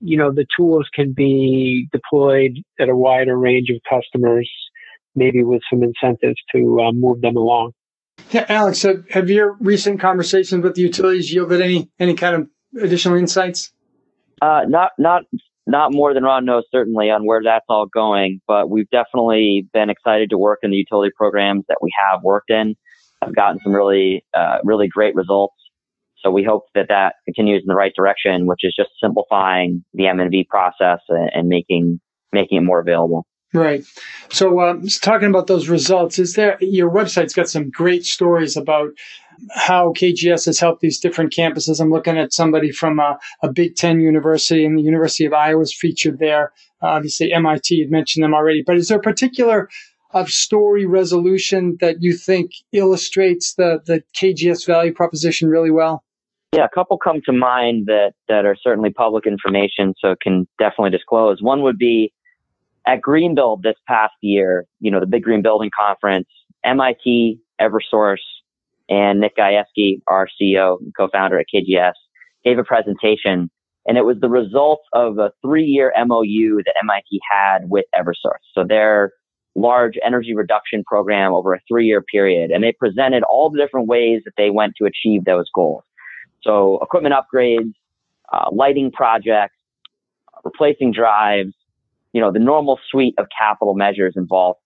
you 0.00 0.16
know, 0.16 0.32
the 0.32 0.46
tools 0.56 0.88
can 0.92 1.12
be 1.12 1.88
deployed 1.92 2.58
at 2.78 2.88
a 2.88 2.96
wider 2.96 3.38
range 3.38 3.70
of 3.70 3.80
customers, 3.88 4.50
maybe 5.14 5.42
with 5.42 5.62
some 5.70 5.82
incentives 5.82 6.40
to 6.54 6.80
uh, 6.80 6.92
move 6.92 7.20
them 7.20 7.36
along. 7.36 7.72
Yeah, 8.30 8.44
Alex, 8.48 8.82
have, 8.82 9.08
have 9.10 9.30
your 9.30 9.56
recent 9.60 10.00
conversations 10.00 10.62
with 10.62 10.74
the 10.74 10.82
utilities 10.82 11.32
yielded 11.32 11.60
any 11.60 11.88
any 11.98 12.14
kind 12.14 12.34
of 12.34 12.82
additional 12.82 13.16
insights? 13.16 13.72
Uh, 14.42 14.62
not 14.68 14.92
not 14.98 15.22
not 15.66 15.92
more 15.92 16.14
than 16.14 16.22
Ron 16.22 16.44
knows 16.44 16.64
certainly 16.70 17.10
on 17.10 17.26
where 17.26 17.42
that's 17.42 17.64
all 17.68 17.86
going, 17.86 18.40
but 18.46 18.70
we've 18.70 18.88
definitely 18.90 19.66
been 19.72 19.90
excited 19.90 20.30
to 20.30 20.38
work 20.38 20.60
in 20.62 20.70
the 20.70 20.76
utility 20.76 21.12
programs 21.16 21.64
that 21.68 21.78
we 21.80 21.90
have 22.10 22.22
worked 22.22 22.50
in. 22.50 22.76
I've 23.22 23.34
gotten 23.34 23.60
some 23.62 23.74
really 23.74 24.24
uh, 24.34 24.58
really 24.62 24.88
great 24.88 25.14
results. 25.14 25.54
So 26.22 26.30
we 26.30 26.44
hope 26.44 26.64
that 26.74 26.88
that 26.88 27.16
continues 27.24 27.62
in 27.62 27.66
the 27.68 27.74
right 27.74 27.92
direction, 27.94 28.46
which 28.46 28.60
is 28.62 28.74
just 28.74 28.90
simplifying 29.00 29.84
the 29.94 30.08
M&V 30.08 30.46
process 30.50 31.00
and, 31.08 31.30
and 31.32 31.48
making 31.48 32.00
making 32.32 32.58
it 32.58 32.62
more 32.62 32.80
available. 32.80 33.26
Right. 33.54 33.84
So, 34.30 34.60
um, 34.60 34.86
talking 35.00 35.28
about 35.28 35.46
those 35.46 35.68
results, 35.68 36.18
is 36.18 36.34
there 36.34 36.58
your 36.60 36.90
website's 36.90 37.32
got 37.32 37.48
some 37.48 37.70
great 37.70 38.04
stories 38.04 38.56
about 38.56 38.90
how 39.54 39.92
KGS 39.92 40.46
has 40.46 40.58
helped 40.58 40.80
these 40.80 40.98
different 40.98 41.32
campuses. 41.32 41.80
I'm 41.80 41.90
looking 41.90 42.18
at 42.18 42.32
somebody 42.32 42.70
from 42.70 42.98
a, 42.98 43.18
a 43.42 43.52
Big 43.52 43.76
Ten 43.76 44.00
university, 44.00 44.64
and 44.64 44.78
the 44.78 44.82
University 44.82 45.24
of 45.24 45.32
Iowa 45.32 45.62
is 45.62 45.74
featured 45.74 46.18
there. 46.18 46.52
Uh, 46.82 46.88
obviously, 46.88 47.32
MIT, 47.32 47.74
you'd 47.74 47.90
mentioned 47.90 48.24
them 48.24 48.34
already. 48.34 48.62
But 48.66 48.76
is 48.76 48.88
there 48.88 48.98
a 48.98 49.02
particular 49.02 49.68
of 50.12 50.26
uh, 50.26 50.28
story 50.28 50.86
resolution 50.86 51.76
that 51.80 51.96
you 52.00 52.16
think 52.16 52.52
illustrates 52.72 53.54
the, 53.54 53.80
the 53.86 54.02
KGS 54.16 54.64
value 54.66 54.92
proposition 54.92 55.48
really 55.48 55.70
well? 55.70 56.04
Yeah, 56.52 56.64
a 56.64 56.68
couple 56.68 56.96
come 56.96 57.20
to 57.26 57.32
mind 57.32 57.86
that, 57.86 58.12
that 58.28 58.46
are 58.46 58.56
certainly 58.60 58.90
public 58.90 59.26
information, 59.26 59.94
so 59.98 60.14
can 60.20 60.46
definitely 60.58 60.90
disclose. 60.90 61.42
One 61.42 61.62
would 61.62 61.76
be 61.76 62.12
at 62.86 63.00
Greenbuild 63.00 63.62
this 63.62 63.74
past 63.86 64.14
year, 64.22 64.64
you 64.80 64.90
know, 64.90 65.00
the 65.00 65.06
big 65.06 65.24
green 65.24 65.42
building 65.42 65.70
conference, 65.78 66.28
MIT, 66.64 67.40
Eversource, 67.60 68.24
and 68.88 69.20
Nick 69.20 69.36
Gayeski, 69.36 70.00
our 70.06 70.28
CEO 70.40 70.78
and 70.80 70.92
co-founder 70.96 71.38
at 71.38 71.46
KGS, 71.52 71.94
gave 72.44 72.58
a 72.58 72.64
presentation 72.64 73.50
and 73.86 73.96
it 73.96 74.04
was 74.04 74.16
the 74.20 74.28
result 74.28 74.80
of 74.92 75.18
a 75.18 75.30
three-year 75.42 75.92
MOU 75.96 76.62
that 76.64 76.74
MIT 76.82 77.20
had 77.30 77.70
with 77.70 77.84
Eversource. 77.96 78.42
So 78.52 78.64
their 78.64 79.12
large 79.54 79.94
energy 80.04 80.34
reduction 80.34 80.84
program 80.84 81.32
over 81.32 81.54
a 81.54 81.60
three-year 81.68 82.02
period. 82.02 82.50
And 82.50 82.62
they 82.62 82.72
presented 82.72 83.22
all 83.24 83.48
the 83.48 83.58
different 83.58 83.86
ways 83.86 84.22
that 84.24 84.34
they 84.36 84.50
went 84.50 84.74
to 84.76 84.84
achieve 84.84 85.24
those 85.24 85.46
goals. 85.54 85.82
So 86.42 86.78
equipment 86.82 87.14
upgrades, 87.14 87.72
uh, 88.32 88.50
lighting 88.52 88.90
projects, 88.90 89.54
replacing 90.44 90.92
drives, 90.92 91.54
you 92.12 92.20
know, 92.20 92.32
the 92.32 92.38
normal 92.38 92.78
suite 92.90 93.14
of 93.18 93.26
capital 93.36 93.74
measures 93.74 94.14
involved. 94.16 94.58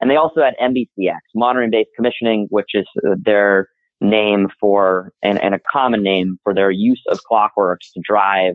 And 0.00 0.10
they 0.10 0.16
also 0.16 0.40
had 0.42 0.54
MBCX, 0.60 1.18
monitoring 1.34 1.70
based 1.70 1.90
commissioning, 1.94 2.46
which 2.50 2.70
is 2.74 2.86
uh, 3.06 3.16
their 3.22 3.68
name 4.00 4.48
for, 4.58 5.12
and, 5.22 5.40
and, 5.42 5.54
a 5.54 5.60
common 5.70 6.02
name 6.02 6.38
for 6.42 6.54
their 6.54 6.70
use 6.70 7.02
of 7.08 7.20
clockworks 7.30 7.92
to 7.92 8.00
drive 8.02 8.54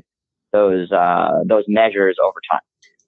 those, 0.51 0.91
uh, 0.91 1.43
those 1.47 1.65
measures 1.67 2.17
over 2.23 2.39
time. 2.51 2.61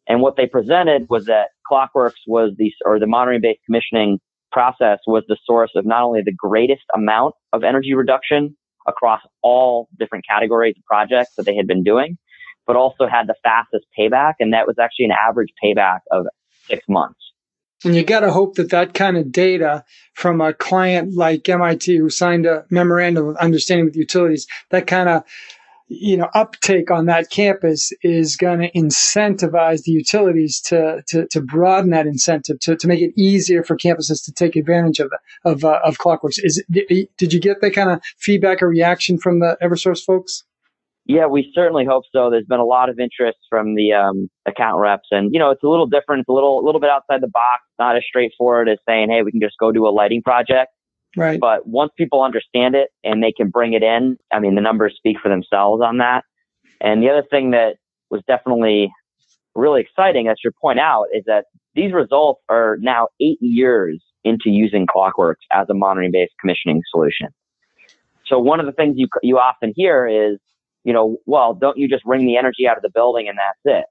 And 0.07 0.21
what 0.21 0.35
they 0.35 0.45
presented 0.45 1.07
was 1.09 1.25
that 1.25 1.49
clockworks 1.69 2.21
was 2.27 2.51
the, 2.57 2.71
or 2.85 2.99
the 2.99 3.07
monitoring 3.07 3.41
based 3.41 3.59
commissioning 3.65 4.19
process 4.51 4.99
was 5.07 5.23
the 5.27 5.37
source 5.45 5.71
of 5.75 5.85
not 5.85 6.03
only 6.03 6.21
the 6.23 6.33
greatest 6.33 6.83
amount 6.93 7.35
of 7.53 7.63
energy 7.63 7.93
reduction 7.93 8.55
across 8.87 9.21
all 9.41 9.89
different 9.99 10.25
categories 10.27 10.75
of 10.77 10.83
projects 10.85 11.31
that 11.37 11.45
they 11.45 11.55
had 11.55 11.67
been 11.67 11.83
doing, 11.83 12.17
but 12.65 12.75
also 12.75 13.07
had 13.07 13.27
the 13.27 13.35
fastest 13.43 13.85
payback. 13.97 14.33
And 14.39 14.53
that 14.53 14.67
was 14.67 14.77
actually 14.79 15.05
an 15.05 15.11
average 15.11 15.49
payback 15.63 15.99
of 16.11 16.25
six 16.67 16.85
months. 16.87 17.19
And 17.85 17.95
you 17.95 18.03
got 18.03 18.21
to 18.21 18.31
hope 18.31 18.55
that 18.55 18.71
that 18.71 18.93
kind 18.93 19.17
of 19.17 19.31
data 19.31 19.83
from 20.13 20.41
a 20.41 20.53
client 20.53 21.13
like 21.13 21.47
MIT 21.47 21.95
who 21.97 22.09
signed 22.09 22.45
a 22.45 22.65
memorandum 22.69 23.27
of 23.29 23.37
understanding 23.37 23.85
with 23.85 23.95
utilities, 23.95 24.47
that 24.71 24.87
kind 24.87 25.09
of 25.09 25.23
you 25.89 26.17
know 26.17 26.29
uptake 26.33 26.91
on 26.91 27.05
that 27.05 27.29
campus 27.29 27.93
is 28.01 28.35
going 28.35 28.59
to 28.59 28.71
incentivize 28.71 29.83
the 29.83 29.91
utilities 29.91 30.59
to, 30.59 31.01
to 31.07 31.27
to 31.27 31.39
broaden 31.39 31.91
that 31.91 32.07
incentive 32.07 32.59
to, 32.59 32.75
to 32.75 32.87
make 32.87 33.01
it 33.01 33.13
easier 33.15 33.63
for 33.63 33.77
campuses 33.77 34.23
to 34.25 34.33
take 34.33 34.55
advantage 34.55 34.99
of 34.99 35.11
of 35.45 35.63
uh, 35.63 35.79
of 35.83 35.97
Clockworks. 35.97 36.39
Is 36.43 36.63
did 36.69 37.33
you 37.33 37.39
get 37.39 37.61
that 37.61 37.73
kind 37.73 37.89
of 37.89 38.01
feedback 38.17 38.61
or 38.61 38.67
reaction 38.67 39.17
from 39.17 39.39
the 39.39 39.57
EverSource 39.61 40.03
folks? 40.03 40.43
Yeah, 41.07 41.25
we 41.25 41.51
certainly 41.55 41.85
hope 41.85 42.03
so. 42.11 42.29
There's 42.29 42.45
been 42.45 42.59
a 42.59 42.65
lot 42.65 42.89
of 42.89 42.99
interest 42.99 43.37
from 43.49 43.75
the 43.75 43.93
um, 43.93 44.29
account 44.45 44.79
reps, 44.79 45.07
and 45.11 45.33
you 45.33 45.39
know 45.39 45.51
it's 45.51 45.63
a 45.63 45.67
little 45.67 45.87
different. 45.87 46.21
It's 46.21 46.29
a 46.29 46.33
little 46.33 46.59
a 46.59 46.65
little 46.65 46.81
bit 46.81 46.89
outside 46.89 47.21
the 47.21 47.29
box. 47.29 47.63
Not 47.79 47.95
as 47.95 48.03
straightforward 48.07 48.67
as 48.67 48.77
saying, 48.87 49.09
"Hey, 49.09 49.23
we 49.23 49.31
can 49.31 49.39
just 49.39 49.55
go 49.57 49.71
do 49.71 49.87
a 49.87 49.89
lighting 49.89 50.21
project." 50.21 50.71
Right. 51.15 51.39
But 51.39 51.65
once 51.65 51.91
people 51.97 52.21
understand 52.21 52.75
it 52.75 52.89
and 53.03 53.23
they 53.23 53.31
can 53.31 53.49
bring 53.49 53.73
it 53.73 53.83
in, 53.83 54.17
I 54.31 54.39
mean, 54.39 54.55
the 54.55 54.61
numbers 54.61 54.93
speak 54.97 55.17
for 55.21 55.29
themselves 55.29 55.81
on 55.81 55.97
that. 55.97 56.23
And 56.81 57.01
the 57.01 57.09
other 57.09 57.23
thing 57.29 57.51
that 57.51 57.77
was 58.11 58.21
definitely 58.27 58.91
really 59.55 59.81
exciting, 59.81 60.27
as 60.27 60.35
you 60.43 60.51
point 60.61 60.79
out, 60.79 61.05
is 61.13 61.23
that 61.25 61.45
these 61.73 61.93
results 61.93 62.41
are 62.49 62.77
now 62.81 63.07
eight 63.19 63.39
years 63.41 64.03
into 64.23 64.49
using 64.49 64.85
Clockworks 64.85 65.45
as 65.51 65.67
a 65.69 65.73
monitoring-based 65.73 66.33
commissioning 66.39 66.81
solution. 66.91 67.29
So 68.27 68.37
one 68.39 68.59
of 68.59 68.65
the 68.65 68.73
things 68.73 68.95
you 68.97 69.07
you 69.23 69.37
often 69.37 69.73
hear 69.75 70.05
is 70.05 70.37
you 70.87 70.93
know, 70.93 71.17
well, 71.25 71.53
don't 71.53 71.77
you 71.77 71.89
just 71.89 72.05
bring 72.05 72.25
the 72.25 72.37
energy 72.37 72.65
out 72.65 72.77
of 72.77 72.81
the 72.81 72.89
building 72.89 73.27
and 73.27 73.37
that's 73.37 73.59
it? 73.77 73.85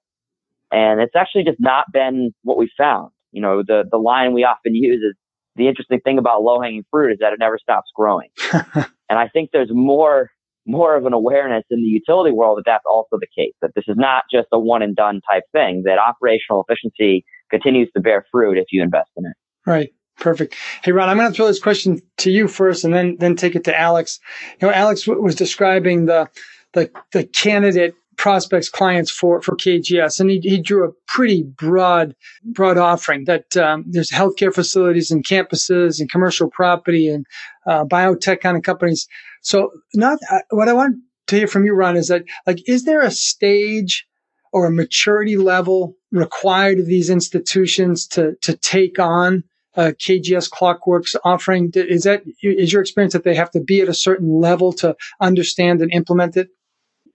And 0.73 0.99
it's 0.99 1.15
actually 1.15 1.45
just 1.45 1.59
not 1.61 1.85
been 1.93 2.33
what 2.43 2.57
we 2.57 2.71
found. 2.77 3.11
You 3.33 3.43
know, 3.43 3.63
the, 3.63 3.85
the 3.91 3.99
line 3.99 4.33
we 4.33 4.45
often 4.45 4.75
use 4.75 5.03
is 5.03 5.15
the 5.57 5.69
interesting 5.69 6.01
thing 6.01 6.17
about 6.17 6.43
low 6.43 6.59
hanging 6.59 6.85
fruit 6.91 7.13
is 7.13 7.19
that 7.21 7.35
it 7.35 7.39
never 7.39 7.59
stops 7.59 7.91
growing. 7.95 8.31
and 8.53 8.87
I 9.11 9.29
think 9.29 9.51
there's 9.53 9.69
more 9.71 10.31
more 10.69 10.97
of 10.97 11.05
an 11.05 11.13
awareness 11.13 11.63
in 11.71 11.81
the 11.81 11.87
utility 11.87 12.33
world 12.33 12.59
that 12.59 12.65
that's 12.67 12.85
also 12.91 13.19
the 13.21 13.29
case, 13.37 13.53
that 13.63 13.71
this 13.77 13.85
is 13.87 13.97
not 13.97 14.25
just 14.33 14.49
a 14.51 14.59
one 14.59 14.83
and 14.83 14.97
done 14.97 15.21
type 15.31 15.45
thing, 15.53 15.83
that 15.85 15.99
operational 15.99 16.65
efficiency 16.67 17.25
continues 17.51 17.89
to 17.95 18.01
bear 18.01 18.25
fruit 18.33 18.59
if 18.59 18.65
you 18.73 18.83
invest 18.83 19.11
in 19.17 19.27
it. 19.27 19.35
Right. 19.65 19.91
Perfect. 20.19 20.57
Hey, 20.83 20.93
Ron, 20.93 21.09
I'm 21.09 21.19
going 21.19 21.31
to 21.31 21.37
throw 21.37 21.47
this 21.47 21.61
question 21.61 22.01
to 22.19 22.31
you 22.31 22.49
first 22.49 22.85
and 22.85 22.93
then, 22.93 23.17
then 23.21 23.37
take 23.37 23.55
it 23.55 23.65
to 23.65 23.79
Alex. 23.79 24.19
You 24.61 24.67
know, 24.67 24.75
Alex 24.75 25.05
w- 25.05 25.23
was 25.23 25.35
describing 25.35 26.07
the, 26.07 26.29
the, 26.77 26.91
the 27.13 27.25
candidate 27.25 27.95
prospects 28.19 28.69
clients 28.69 29.11
for, 29.11 29.41
for 29.41 29.57
KGS. 29.57 30.21
And 30.21 30.31
he, 30.31 30.41
he 30.41 30.61
drew 30.61 30.87
a 30.87 30.93
pretty 31.09 31.43
broad, 31.43 32.15
broad 32.45 32.77
offering 32.77 33.25
that 33.25 33.57
um, 33.57 33.85
there's 33.89 34.11
healthcare 34.11 34.55
facilities 34.55 35.11
and 35.11 35.25
campuses 35.25 36.01
and 36.01 36.11
commercial 36.11 36.51
property 36.51 37.09
and 37.09 37.27
uh, 37.67 37.85
biotech 37.85 38.41
kind 38.41 38.57
of 38.57 38.63
companies. 38.63 39.09
So 39.43 39.71
not 39.95 40.19
uh, 40.31 40.41
what 40.51 40.69
I 40.69 40.75
want 40.75 40.97
to 41.29 41.37
hear 41.37 41.49
from 41.49 41.65
you, 41.65 41.75
Ron, 41.75 41.97
is 41.97 42.09
that 42.09 42.25
like, 42.47 42.59
is 42.69 42.85
there 42.85 43.01
a 43.01 43.11
stage 43.11 44.07
or 44.53 44.67
a 44.67 44.73
maturity 44.73 45.37
level 45.37 45.97
required 46.13 46.79
of 46.79 46.87
these 46.87 47.11
institutions 47.11 48.07
to, 48.09 48.35
to 48.43 48.55
take 48.57 48.99
on 48.99 49.45
uh, 49.77 49.93
KGS 49.99 50.51
Clockworks 50.51 51.15
offering? 51.25 51.71
Is 51.75 52.05
that 52.05 52.23
is 52.43 52.73
your 52.73 52.83
experience 52.83 53.13
that 53.15 53.25
they 53.25 53.35
have 53.35 53.51
to 53.53 53.61
be 53.61 53.81
at 53.81 53.89
a 53.89 53.95
certain 53.95 54.41
level 54.41 54.73
to 54.75 54.95
understand 55.21 55.81
and 55.81 55.93
implement 55.93 56.37
it? 56.37 56.49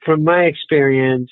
From 0.06 0.24
my 0.24 0.46
experience, 0.46 1.30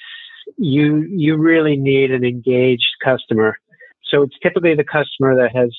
you 0.57 1.07
you 1.09 1.37
really 1.37 1.77
need 1.77 2.11
an 2.11 2.23
engaged 2.23 2.95
customer. 3.03 3.57
So 4.03 4.23
it's 4.23 4.35
typically 4.41 4.75
the 4.75 4.83
customer 4.83 5.35
that 5.35 5.55
has 5.55 5.75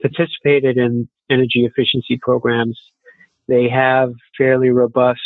participated 0.00 0.76
in 0.76 1.08
energy 1.30 1.64
efficiency 1.64 2.18
programs. 2.20 2.78
They 3.48 3.68
have 3.68 4.12
fairly 4.36 4.70
robust 4.70 5.20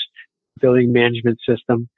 building 0.61 0.93
management 0.93 1.39
system 1.49 1.89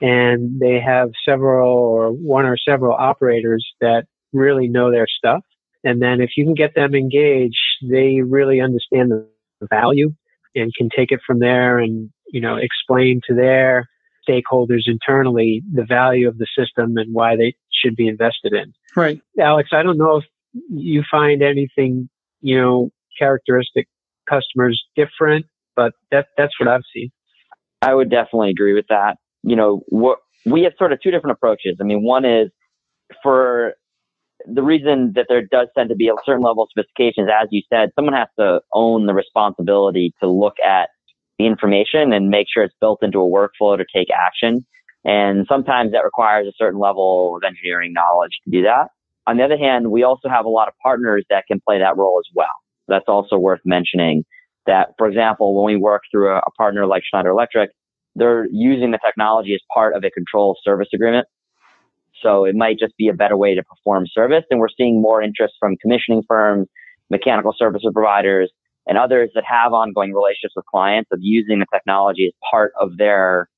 and 0.00 0.58
they 0.60 0.80
have 0.80 1.10
several 1.26 1.70
or 1.70 2.10
one 2.10 2.46
or 2.46 2.56
several 2.56 2.94
operators 2.94 3.66
that 3.80 4.04
really 4.32 4.68
know 4.68 4.90
their 4.90 5.06
stuff 5.06 5.42
and 5.84 6.02
then 6.02 6.20
if 6.20 6.30
you 6.36 6.44
can 6.44 6.54
get 6.54 6.74
them 6.74 6.94
engaged, 6.94 7.58
they 7.82 8.20
really 8.20 8.60
understand 8.60 9.10
the 9.10 9.26
value 9.70 10.12
and 10.54 10.74
can 10.74 10.88
take 10.94 11.12
it 11.12 11.20
from 11.26 11.38
there 11.38 11.78
and, 11.78 12.10
you 12.28 12.40
know, 12.40 12.56
explain 12.56 13.20
to 13.28 13.34
their 13.34 13.88
stakeholders 14.28 14.82
internally 14.86 15.62
the 15.72 15.84
value 15.84 16.28
of 16.28 16.38
the 16.38 16.46
system 16.56 16.96
and 16.96 17.14
why 17.14 17.36
they 17.36 17.54
should 17.72 17.96
be 17.96 18.08
invested 18.08 18.52
in. 18.52 18.72
Right. 18.96 19.20
Alex, 19.40 19.70
I 19.72 19.82
don't 19.82 19.98
know 19.98 20.18
if 20.18 20.24
you 20.70 21.02
find 21.10 21.42
anything, 21.42 22.08
you 22.40 22.60
know, 22.60 22.90
characteristic 23.18 23.88
customers 24.28 24.82
different, 24.96 25.46
but 25.76 25.92
that 26.10 26.26
that's 26.36 26.58
what 26.58 26.68
I've 26.68 26.82
seen. 26.94 27.10
I 27.82 27.94
would 27.94 28.10
definitely 28.10 28.50
agree 28.50 28.74
with 28.74 28.86
that. 28.88 29.16
You 29.42 29.56
know, 29.56 29.82
what 29.88 30.18
we 30.44 30.62
have 30.62 30.72
sort 30.78 30.92
of 30.92 31.00
two 31.00 31.10
different 31.10 31.36
approaches. 31.36 31.76
I 31.80 31.84
mean, 31.84 32.02
one 32.02 32.24
is 32.24 32.50
for 33.22 33.74
the 34.46 34.62
reason 34.62 35.12
that 35.14 35.26
there 35.28 35.42
does 35.42 35.68
tend 35.76 35.88
to 35.90 35.96
be 35.96 36.08
a 36.08 36.12
certain 36.24 36.42
level 36.42 36.62
of 36.62 36.68
sophistication 36.72 37.24
is, 37.24 37.30
as 37.30 37.48
you 37.50 37.62
said, 37.72 37.90
someone 37.94 38.14
has 38.14 38.28
to 38.38 38.60
own 38.72 39.06
the 39.06 39.14
responsibility 39.14 40.14
to 40.22 40.28
look 40.28 40.54
at 40.64 40.88
the 41.38 41.46
information 41.46 42.12
and 42.12 42.28
make 42.30 42.46
sure 42.52 42.64
it's 42.64 42.74
built 42.80 43.02
into 43.02 43.18
a 43.20 43.28
workflow 43.28 43.76
to 43.76 43.84
take 43.94 44.08
action. 44.10 44.66
And 45.04 45.46
sometimes 45.48 45.92
that 45.92 46.04
requires 46.04 46.46
a 46.46 46.52
certain 46.56 46.80
level 46.80 47.36
of 47.36 47.42
engineering 47.46 47.92
knowledge 47.92 48.32
to 48.44 48.50
do 48.50 48.62
that. 48.62 48.88
On 49.26 49.36
the 49.36 49.44
other 49.44 49.58
hand, 49.58 49.90
we 49.90 50.02
also 50.02 50.28
have 50.28 50.44
a 50.44 50.48
lot 50.48 50.68
of 50.68 50.74
partners 50.82 51.24
that 51.30 51.44
can 51.46 51.60
play 51.66 51.78
that 51.78 51.96
role 51.96 52.18
as 52.18 52.28
well. 52.34 52.46
That's 52.88 53.04
also 53.08 53.38
worth 53.38 53.60
mentioning 53.64 54.24
that, 54.66 54.88
for 54.98 55.06
example, 55.06 55.54
when 55.54 55.74
we 55.74 55.80
work 55.80 56.02
through 56.10 56.30
a, 56.30 56.38
a 56.38 56.50
partner 56.56 56.86
like 56.86 57.02
Schneider 57.08 57.30
Electric, 57.30 57.70
they're 58.14 58.46
using 58.50 58.90
the 58.90 58.98
technology 59.04 59.54
as 59.54 59.60
part 59.72 59.94
of 59.94 60.02
a 60.02 60.10
control 60.10 60.56
service 60.64 60.88
agreement. 60.92 61.26
So 62.22 62.44
it 62.44 62.56
might 62.56 62.78
just 62.78 62.96
be 62.96 63.08
a 63.08 63.12
better 63.12 63.36
way 63.36 63.54
to 63.54 63.62
perform 63.62 64.06
service. 64.12 64.44
And 64.50 64.58
we're 64.58 64.68
seeing 64.76 65.00
more 65.00 65.22
interest 65.22 65.54
from 65.60 65.76
commissioning 65.76 66.22
firms, 66.26 66.66
mechanical 67.10 67.54
service 67.56 67.82
providers, 67.92 68.50
and 68.88 68.98
others 68.98 69.30
that 69.34 69.44
have 69.46 69.72
ongoing 69.72 70.12
relationships 70.12 70.54
with 70.56 70.64
clients 70.66 71.08
of 71.12 71.18
using 71.22 71.60
the 71.60 71.66
technology 71.72 72.26
as 72.26 72.32
part 72.50 72.72
of 72.80 72.96
their 72.96 73.48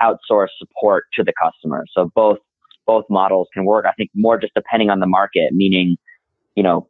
outsourced 0.00 0.56
support 0.58 1.04
to 1.14 1.22
the 1.22 1.32
customer. 1.42 1.84
So 1.92 2.10
both 2.14 2.38
both 2.86 3.04
models 3.10 3.48
can 3.52 3.64
work. 3.66 3.84
I 3.86 3.92
think 3.92 4.10
more 4.14 4.38
just 4.38 4.54
depending 4.54 4.90
on 4.90 5.00
the 5.00 5.06
market, 5.06 5.52
meaning, 5.52 5.96
you 6.56 6.62
know, 6.62 6.88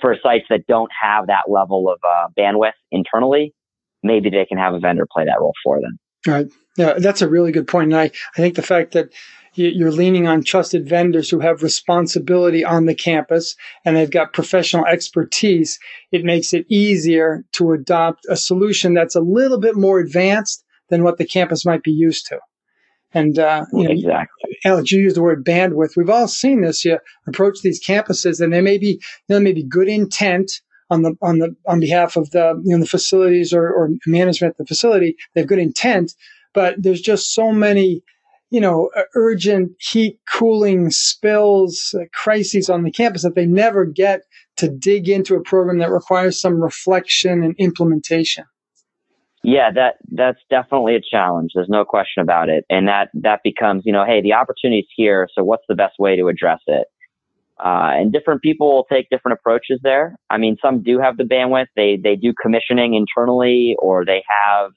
for 0.00 0.16
sites 0.22 0.46
that 0.50 0.66
don't 0.66 0.90
have 1.00 1.28
that 1.28 1.44
level 1.48 1.88
of 1.88 1.98
uh, 2.04 2.28
bandwidth 2.36 2.72
internally, 2.90 3.54
maybe 4.02 4.28
they 4.28 4.44
can 4.44 4.58
have 4.58 4.74
a 4.74 4.80
vendor 4.80 5.06
play 5.10 5.24
that 5.24 5.38
role 5.40 5.54
for 5.62 5.80
them. 5.80 5.98
Right. 6.26 6.46
Yeah, 6.76 6.94
that's 6.98 7.22
a 7.22 7.28
really 7.28 7.52
good 7.52 7.66
point. 7.66 7.92
And 7.92 8.00
I, 8.00 8.04
I 8.04 8.36
think 8.36 8.54
the 8.54 8.62
fact 8.62 8.92
that 8.92 9.10
you're 9.54 9.90
leaning 9.90 10.28
on 10.28 10.44
trusted 10.44 10.88
vendors 10.88 11.28
who 11.28 11.40
have 11.40 11.62
responsibility 11.62 12.64
on 12.64 12.86
the 12.86 12.94
campus 12.94 13.56
and 13.84 13.96
they've 13.96 14.10
got 14.10 14.32
professional 14.32 14.86
expertise, 14.86 15.78
it 16.12 16.24
makes 16.24 16.54
it 16.54 16.66
easier 16.68 17.44
to 17.52 17.72
adopt 17.72 18.26
a 18.28 18.36
solution 18.36 18.94
that's 18.94 19.16
a 19.16 19.20
little 19.20 19.58
bit 19.58 19.76
more 19.76 19.98
advanced 19.98 20.64
than 20.88 21.02
what 21.02 21.18
the 21.18 21.26
campus 21.26 21.66
might 21.66 21.82
be 21.82 21.90
used 21.90 22.26
to. 22.26 22.38
And 23.12 23.40
uh, 23.40 23.66
you 23.72 23.84
know, 23.84 23.90
exactly. 23.90 24.56
Alex, 24.64 24.92
you 24.92 25.00
use 25.00 25.14
the 25.14 25.22
word 25.22 25.44
bandwidth. 25.44 25.96
We've 25.96 26.08
all 26.08 26.28
seen 26.28 26.60
this. 26.60 26.84
You 26.84 26.98
approach 27.26 27.60
these 27.60 27.84
campuses, 27.84 28.40
and 28.40 28.52
there 28.52 28.62
may 28.62 28.78
be 28.78 29.02
there 29.28 29.40
may 29.40 29.52
be 29.52 29.64
good 29.64 29.88
intent 29.88 30.60
on 30.90 31.02
the 31.02 31.14
on 31.22 31.38
the 31.38 31.54
on 31.66 31.80
behalf 31.80 32.16
of 32.16 32.30
the 32.30 32.60
you 32.64 32.76
know 32.76 32.82
the 32.82 32.88
facilities 32.88 33.52
or, 33.52 33.68
or 33.68 33.90
management 34.06 34.52
of 34.52 34.58
the 34.58 34.66
facility. 34.66 35.16
They 35.34 35.42
have 35.42 35.48
good 35.48 35.58
intent, 35.58 36.12
but 36.52 36.74
there's 36.78 37.00
just 37.00 37.34
so 37.34 37.52
many 37.52 38.02
you 38.50 38.60
know, 38.60 38.90
urgent 39.14 39.70
heat 39.78 40.18
cooling 40.28 40.90
spills, 40.90 41.94
uh, 41.98 42.04
crises 42.12 42.68
on 42.68 42.82
the 42.82 42.90
campus 42.90 43.22
that 43.22 43.36
they 43.36 43.46
never 43.46 43.84
get 43.84 44.22
to 44.56 44.68
dig 44.68 45.08
into 45.08 45.36
a 45.36 45.42
program 45.42 45.78
that 45.78 45.90
requires 45.90 46.40
some 46.40 46.60
reflection 46.60 47.44
and 47.44 47.54
implementation. 47.58 48.44
Yeah, 49.42 49.70
that 49.74 49.94
that's 50.12 50.40
definitely 50.50 50.96
a 50.96 51.00
challenge. 51.00 51.52
There's 51.54 51.68
no 51.68 51.84
question 51.84 52.22
about 52.22 52.50
it, 52.50 52.66
and 52.68 52.88
that 52.88 53.08
that 53.14 53.40
becomes, 53.42 53.84
you 53.86 53.92
know, 53.92 54.04
hey, 54.04 54.20
the 54.20 54.34
opportunity's 54.34 54.88
here. 54.94 55.28
So 55.34 55.44
what's 55.44 55.64
the 55.66 55.74
best 55.74 55.94
way 55.98 56.16
to 56.16 56.28
address 56.28 56.60
it? 56.66 56.88
Uh, 57.62 57.92
and 57.92 58.12
different 58.12 58.40
people 58.40 58.72
will 58.72 58.86
take 58.90 59.10
different 59.10 59.38
approaches 59.38 59.80
there. 59.82 60.16
I 60.30 60.38
mean, 60.38 60.56
some 60.64 60.82
do 60.82 60.98
have 60.98 61.18
the 61.18 61.24
bandwidth. 61.24 61.66
They 61.76 61.98
they 62.02 62.16
do 62.16 62.32
commissioning 62.40 62.94
internally, 62.94 63.76
or 63.78 64.04
they 64.04 64.22
have 64.28 64.70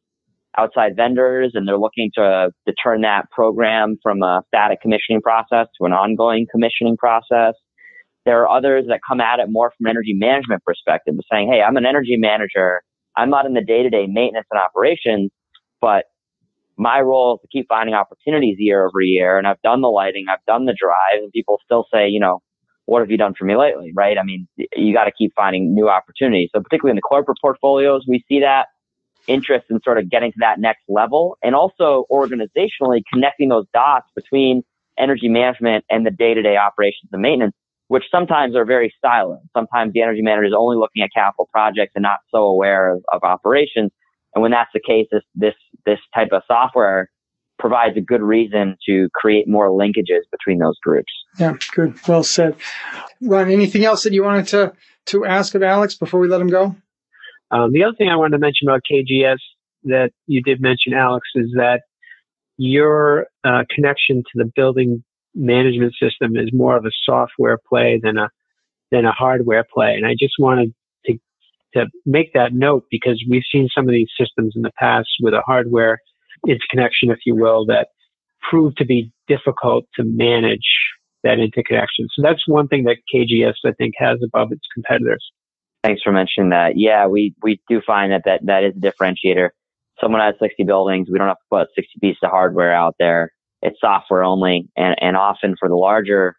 outside 0.58 0.96
vendors 0.96 1.52
and 1.56 1.68
they're 1.68 1.80
looking 1.80 2.12
to, 2.16 2.52
to 2.68 2.74
turn 2.74 3.02
that 3.02 3.30
program 3.32 3.98
from 4.04 4.22
a 4.22 4.44
static 4.48 4.82
commissioning 4.82 5.22
process 5.22 5.68
to 5.80 5.86
an 5.86 5.94
ongoing 5.94 6.46
commissioning 6.52 6.98
process. 6.98 7.56
There 8.26 8.42
are 8.42 8.50
others 8.50 8.86
that 8.88 9.00
come 9.08 9.20
at 9.20 9.40
it 9.40 9.48
more 9.50 9.72
from 9.76 9.88
an 9.88 9.92
energy 9.92 10.14
management 10.14 10.64
perspective, 10.64 11.16
saying, 11.32 11.52
Hey, 11.52 11.62
I'm 11.62 11.76
an 11.76 11.86
energy 11.86 12.18
manager. 12.18 12.82
I'm 13.16 13.30
not 13.30 13.46
in 13.46 13.54
the 13.54 13.64
day 13.64 13.84
to 13.84 13.90
day 13.90 14.06
maintenance 14.08 14.48
and 14.52 14.60
operations, 14.60 15.32
but 15.82 16.06
my 16.78 17.02
role 17.02 17.36
is 17.36 17.42
to 17.42 17.48
keep 17.56 17.68
finding 17.68 17.94
opportunities 17.94 18.56
year 18.60 18.86
over 18.86 19.02
year. 19.02 19.38
And 19.38 19.48
I've 19.48 19.62
done 19.62 19.82
the 19.82 19.90
lighting, 19.90 20.26
I've 20.30 20.46
done 20.48 20.66
the 20.66 20.76
drive, 20.80 21.22
and 21.22 21.32
people 21.32 21.60
still 21.66 21.86
say, 21.94 22.08
you 22.08 22.20
know, 22.20 22.40
what 22.86 23.00
have 23.00 23.10
you 23.10 23.18
done 23.18 23.34
for 23.38 23.46
me 23.46 23.56
lately? 23.56 23.92
Right? 23.96 24.18
I 24.18 24.24
mean, 24.24 24.48
you 24.58 24.94
got 24.94 25.06
to 25.06 25.12
keep 25.12 25.34
finding 25.36 25.74
new 25.74 25.90
opportunities. 25.90 26.50
So 26.54 26.62
particularly 26.62 26.92
in 26.92 26.98
the 26.98 27.02
corporate 27.02 27.38
portfolios, 27.42 28.06
we 28.08 28.24
see 28.28 28.42
that 28.42 28.68
interest 29.28 29.66
in 29.70 29.80
sort 29.84 29.98
of 29.98 30.10
getting 30.10 30.32
to 30.32 30.38
that 30.42 30.60
next 30.60 30.84
level 30.90 31.38
and 31.42 31.56
also 31.56 32.06
organizationally 32.12 33.02
connecting 33.12 33.50
those 33.50 33.66
dots 33.74 34.08
between 34.16 34.64
energy 35.00 35.30
management 35.30 35.86
and 35.90 36.06
the 36.06 36.12
day-to-day 36.12 36.58
operations 36.58 37.10
and 37.12 37.22
maintenance, 37.22 37.56
which 37.88 38.04
sometimes 38.12 38.56
are 38.56 38.66
very 38.66 38.94
silent. 39.02 39.42
Sometimes 39.56 39.94
the 39.94 40.02
energy 40.02 40.22
manager 40.22 40.48
is 40.48 40.54
only 40.58 40.78
looking 40.78 41.02
at 41.04 41.10
capital 41.16 41.48
projects 41.52 41.94
and 41.96 42.04
not 42.04 42.20
so 42.32 42.40
aware 42.40 42.94
of, 42.96 43.04
of 43.12 43.24
operations. 43.24 43.92
And 44.36 44.42
when 44.42 44.52
that's 44.52 44.72
the 44.74 44.82
case, 44.86 45.08
this, 45.12 45.24
this, 45.36 45.56
this 45.86 46.00
type 46.14 46.30
of 46.32 46.42
software 46.48 47.10
provides 47.64 47.96
a 47.96 48.02
good 48.02 48.22
reason 48.22 48.76
to 48.86 49.08
create 49.14 49.48
more 49.48 49.70
linkages 49.70 50.24
between 50.30 50.60
those 50.60 50.78
groups. 50.84 51.14
Yeah, 51.40 51.56
good. 51.74 51.98
Well 52.06 52.26
said. 52.26 52.58
Ron, 53.22 53.50
anything 53.50 53.86
else 53.86 54.04
that 54.04 54.12
you 54.12 54.22
wanted 54.22 54.48
to, 54.48 54.74
to 55.06 55.24
ask 55.24 55.56
of 55.56 55.64
Alex 55.64 55.96
before 55.96 56.20
we 56.20 56.28
let 56.28 56.42
him 56.42 56.50
go? 56.50 56.76
Um, 57.52 57.72
the 57.72 57.86
other 57.86 57.96
thing 57.96 58.10
I 58.10 58.18
wanted 58.18 58.32
to 58.32 58.40
mention 58.40 58.68
about 58.68 58.82
KGS 58.92 59.38
that 59.86 60.12
you 60.28 60.42
did 60.42 60.60
mention, 60.60 60.94
Alex, 60.94 61.26
is 61.36 61.54
that 61.56 61.84
your 62.58 63.28
uh, 63.46 63.64
connection 63.74 64.18
to 64.18 64.44
the 64.44 64.52
building 64.54 65.02
management 65.34 65.94
system 65.94 66.36
is 66.36 66.50
more 66.52 66.76
of 66.76 66.84
a 66.84 66.92
software 67.06 67.58
play 67.70 67.98
than 68.04 68.18
a 68.18 68.28
than 68.92 69.06
a 69.06 69.14
hardware 69.14 69.64
play. 69.74 69.94
And 69.96 70.06
I 70.06 70.16
just 70.20 70.34
wanted 70.38 70.74
to 71.06 71.18
to 71.76 71.86
make 72.06 72.34
that 72.34 72.54
note 72.54 72.88
because 72.92 73.24
we've 73.30 73.44
seen 73.50 73.70
some 73.74 73.88
of 73.88 73.94
these 73.94 74.10
systems 74.20 74.54
in 74.58 74.64
the 74.64 74.72
past 74.78 75.08
with 75.22 75.34
a 75.34 75.42
hardware 75.46 76.00
interconnection, 76.48 77.12
if 77.12 77.20
you 77.26 77.36
will, 77.36 77.66
that 77.68 77.88
proved 78.50 78.78
to 78.78 78.86
be 78.86 79.12
difficult 79.28 79.86
to 79.96 80.04
manage 80.04 80.60
that 81.24 81.40
interconnection. 81.40 82.08
So 82.14 82.22
that's 82.22 82.48
one 82.48 82.68
thing 82.68 82.84
that 82.84 82.98
KGS 83.14 83.54
I 83.66 83.72
think 83.74 83.94
has 83.98 84.20
above 84.24 84.52
its 84.52 84.68
competitors. 84.74 85.24
Thanks 85.84 86.02
for 86.02 86.12
mentioning 86.12 86.50
that. 86.50 86.74
Yeah, 86.76 87.08
we, 87.08 87.34
we 87.42 87.62
do 87.70 87.82
find 87.86 88.12
that, 88.12 88.24
that 88.26 88.46
that 88.46 88.64
is 88.64 88.74
a 88.76 88.80
differentiator. 88.80 89.50
Someone 90.02 90.22
has 90.22 90.36
60 90.42 90.64
buildings. 90.64 91.08
We 91.12 91.18
don't 91.18 91.28
have 91.28 91.38
to 91.38 91.44
put 91.50 91.68
60 91.76 92.00
pieces 92.02 92.20
of 92.24 92.32
hardware 92.32 92.74
out 92.74 92.96
there. 93.00 93.32
It's 93.62 93.80
software 93.80 94.24
only. 94.24 94.70
And, 94.76 94.96
and 95.02 95.16
often 95.16 95.56
for 95.58 95.70
the 95.70 95.76
larger 95.76 96.36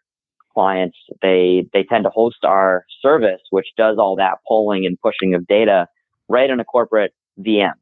clients, 0.53 0.97
they, 1.21 1.67
they 1.73 1.83
tend 1.83 2.05
to 2.05 2.09
host 2.09 2.37
our 2.43 2.85
service, 3.01 3.41
which 3.51 3.67
does 3.77 3.97
all 3.99 4.15
that 4.17 4.37
pulling 4.47 4.85
and 4.85 4.97
pushing 4.99 5.33
of 5.33 5.47
data 5.47 5.87
right 6.27 6.49
in 6.49 6.59
a 6.59 6.65
corporate 6.65 7.13
VM. 7.39 7.73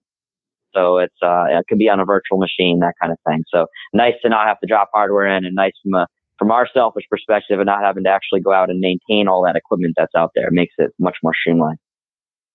So 0.73 0.97
it's, 0.97 1.15
uh, 1.21 1.45
it 1.49 1.65
could 1.67 1.77
be 1.77 1.89
on 1.89 1.99
a 1.99 2.05
virtual 2.05 2.37
machine, 2.37 2.79
that 2.79 2.93
kind 3.01 3.11
of 3.11 3.17
thing. 3.27 3.43
So 3.53 3.67
nice 3.93 4.13
to 4.23 4.29
not 4.29 4.47
have 4.47 4.59
to 4.59 4.67
drop 4.67 4.89
hardware 4.93 5.27
in 5.27 5.45
and 5.45 5.55
nice 5.55 5.73
from 5.83 5.93
a, 5.95 6.07
from 6.37 6.51
our 6.51 6.67
selfish 6.73 7.05
perspective 7.09 7.59
and 7.59 7.67
not 7.67 7.83
having 7.83 8.03
to 8.03 8.09
actually 8.09 8.41
go 8.41 8.51
out 8.51 8.69
and 8.69 8.79
maintain 8.79 9.27
all 9.27 9.43
that 9.43 9.55
equipment 9.55 9.93
that's 9.97 10.15
out 10.15 10.31
there. 10.35 10.47
It 10.47 10.53
makes 10.53 10.73
it 10.77 10.91
much 10.99 11.17
more 11.23 11.33
streamlined. 11.39 11.77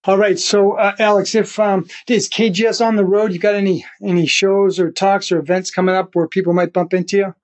All 0.05 0.17
right. 0.17 0.39
So, 0.39 0.73
uh, 0.73 0.95
Alex, 0.99 1.35
if 1.35 1.59
um, 1.59 1.87
is 2.07 2.29
KGS 2.29 2.85
on 2.85 2.97
the 2.97 3.05
road, 3.05 3.33
you 3.33 3.39
got 3.39 3.55
any 3.55 3.85
any 4.03 4.27
shows 4.27 4.79
or 4.79 4.91
talks 4.91 5.33
or 5.33 5.39
events 5.39 5.71
coming 5.71 5.95
up 5.95 6.15
where 6.15 6.29
people 6.29 6.53
might 6.53 6.73
bump 6.73 6.95
into 6.95 7.17
you? 7.17 7.35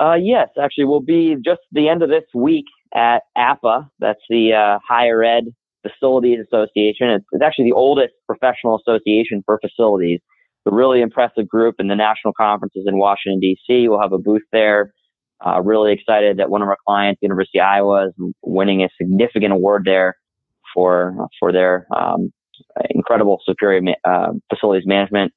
Uh, 0.00 0.14
yes, 0.14 0.48
actually, 0.60 0.84
we'll 0.84 1.00
be 1.00 1.36
just 1.44 1.60
the 1.72 1.88
end 1.88 2.02
of 2.02 2.08
this 2.08 2.24
week 2.34 2.64
at 2.94 3.22
APPA. 3.36 3.90
That's 3.98 4.22
the 4.30 4.54
uh, 4.54 4.78
Higher 4.88 5.22
Ed 5.22 5.54
Facilities 5.82 6.38
Association. 6.40 7.08
It's, 7.08 7.42
actually 7.42 7.66
the 7.66 7.76
oldest 7.76 8.12
professional 8.26 8.78
association 8.78 9.42
for 9.44 9.58
facilities. 9.60 10.20
It's 10.20 10.72
a 10.72 10.74
really 10.74 11.00
impressive 11.00 11.48
group, 11.48 11.76
and 11.78 11.90
the 11.90 11.96
national 11.96 12.34
conferences 12.34 12.84
in 12.86 12.98
Washington 12.98 13.40
D.C. 13.40 13.88
We'll 13.88 14.00
have 14.00 14.12
a 14.12 14.18
booth 14.18 14.42
there. 14.52 14.92
Uh, 15.44 15.62
really 15.62 15.92
excited 15.92 16.36
that 16.36 16.50
one 16.50 16.60
of 16.60 16.68
our 16.68 16.76
clients, 16.86 17.20
University 17.22 17.60
of 17.60 17.64
Iowa, 17.64 18.08
is 18.08 18.12
winning 18.42 18.82
a 18.82 18.88
significant 19.00 19.52
award 19.52 19.84
there 19.86 20.16
for 20.74 21.28
for 21.38 21.50
their 21.52 21.86
um, 21.96 22.30
incredible 22.90 23.40
superior 23.44 23.80
uh, 24.04 24.32
facilities 24.52 24.86
management, 24.86 25.32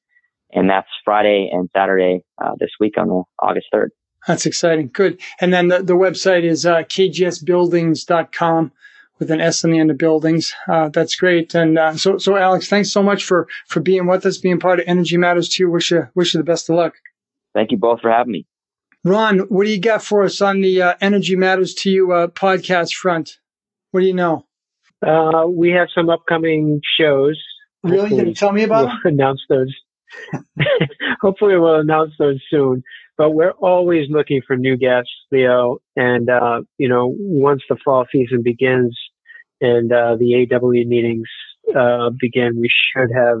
and 0.52 0.68
that's 0.68 0.88
Friday 1.04 1.48
and 1.50 1.70
Saturday 1.74 2.22
uh, 2.42 2.52
this 2.58 2.70
week 2.78 2.98
on 2.98 3.24
August 3.38 3.66
third. 3.72 3.92
That's 4.26 4.46
exciting. 4.46 4.90
Good. 4.92 5.20
And 5.40 5.52
then 5.52 5.68
the, 5.68 5.82
the 5.82 5.94
website 5.94 6.44
is 6.44 6.64
uh, 6.64 6.82
kgsbuildings.com 6.84 8.72
with 9.18 9.30
an 9.30 9.40
S 9.40 9.64
on 9.64 9.70
the 9.70 9.78
end 9.78 9.90
of 9.90 9.98
buildings. 9.98 10.54
Uh, 10.68 10.88
that's 10.88 11.16
great. 11.16 11.54
And 11.54 11.78
uh, 11.78 11.96
so, 11.96 12.18
so 12.18 12.36
Alex, 12.36 12.68
thanks 12.68 12.92
so 12.92 13.02
much 13.02 13.24
for 13.24 13.48
for 13.66 13.80
being 13.80 14.06
with 14.06 14.26
us, 14.26 14.38
being 14.38 14.60
part 14.60 14.80
of 14.80 14.86
Energy 14.86 15.16
Matters 15.16 15.48
too. 15.48 15.70
Wish 15.70 15.90
you 15.90 16.08
wish 16.14 16.34
you 16.34 16.38
the 16.38 16.44
best 16.44 16.68
of 16.68 16.76
luck. 16.76 16.94
Thank 17.54 17.70
you 17.70 17.76
both 17.76 18.00
for 18.00 18.10
having 18.10 18.32
me. 18.32 18.46
Ron, 19.04 19.40
what 19.50 19.64
do 19.64 19.70
you 19.70 19.80
got 19.80 20.02
for 20.02 20.24
us 20.24 20.40
on 20.40 20.62
the 20.62 20.80
uh, 20.80 20.94
Energy 21.00 21.36
Matters 21.36 21.74
to 21.74 21.90
You 21.90 22.12
uh, 22.12 22.26
podcast 22.28 22.94
front? 22.94 23.38
What 23.90 24.00
do 24.00 24.06
you 24.06 24.14
know? 24.14 24.46
Uh, 25.06 25.46
we 25.46 25.70
have 25.70 25.88
some 25.94 26.08
upcoming 26.08 26.80
shows. 26.98 27.40
Really? 27.82 28.08
Can 28.08 28.28
you 28.28 28.34
tell 28.34 28.52
me 28.52 28.62
about 28.62 28.86
we'll 28.86 28.94
them? 28.94 29.00
Announce 29.20 29.42
those. 29.48 29.74
Hopefully, 31.20 31.58
we'll 31.58 31.80
announce 31.80 32.12
those 32.18 32.40
soon. 32.50 32.82
But 33.16 33.30
we're 33.30 33.52
always 33.52 34.08
looking 34.10 34.40
for 34.46 34.56
new 34.56 34.76
guests, 34.76 35.12
Leo. 35.30 35.78
And 35.96 36.30
uh, 36.30 36.62
you 36.78 36.88
know, 36.88 37.14
once 37.18 37.62
the 37.68 37.76
fall 37.84 38.06
season 38.10 38.42
begins 38.42 38.98
and 39.60 39.92
uh, 39.92 40.16
the 40.16 40.46
AW 40.52 40.70
meetings 40.70 41.28
uh, 41.74 42.10
begin, 42.20 42.60
we 42.60 42.68
should 42.68 43.10
have 43.14 43.38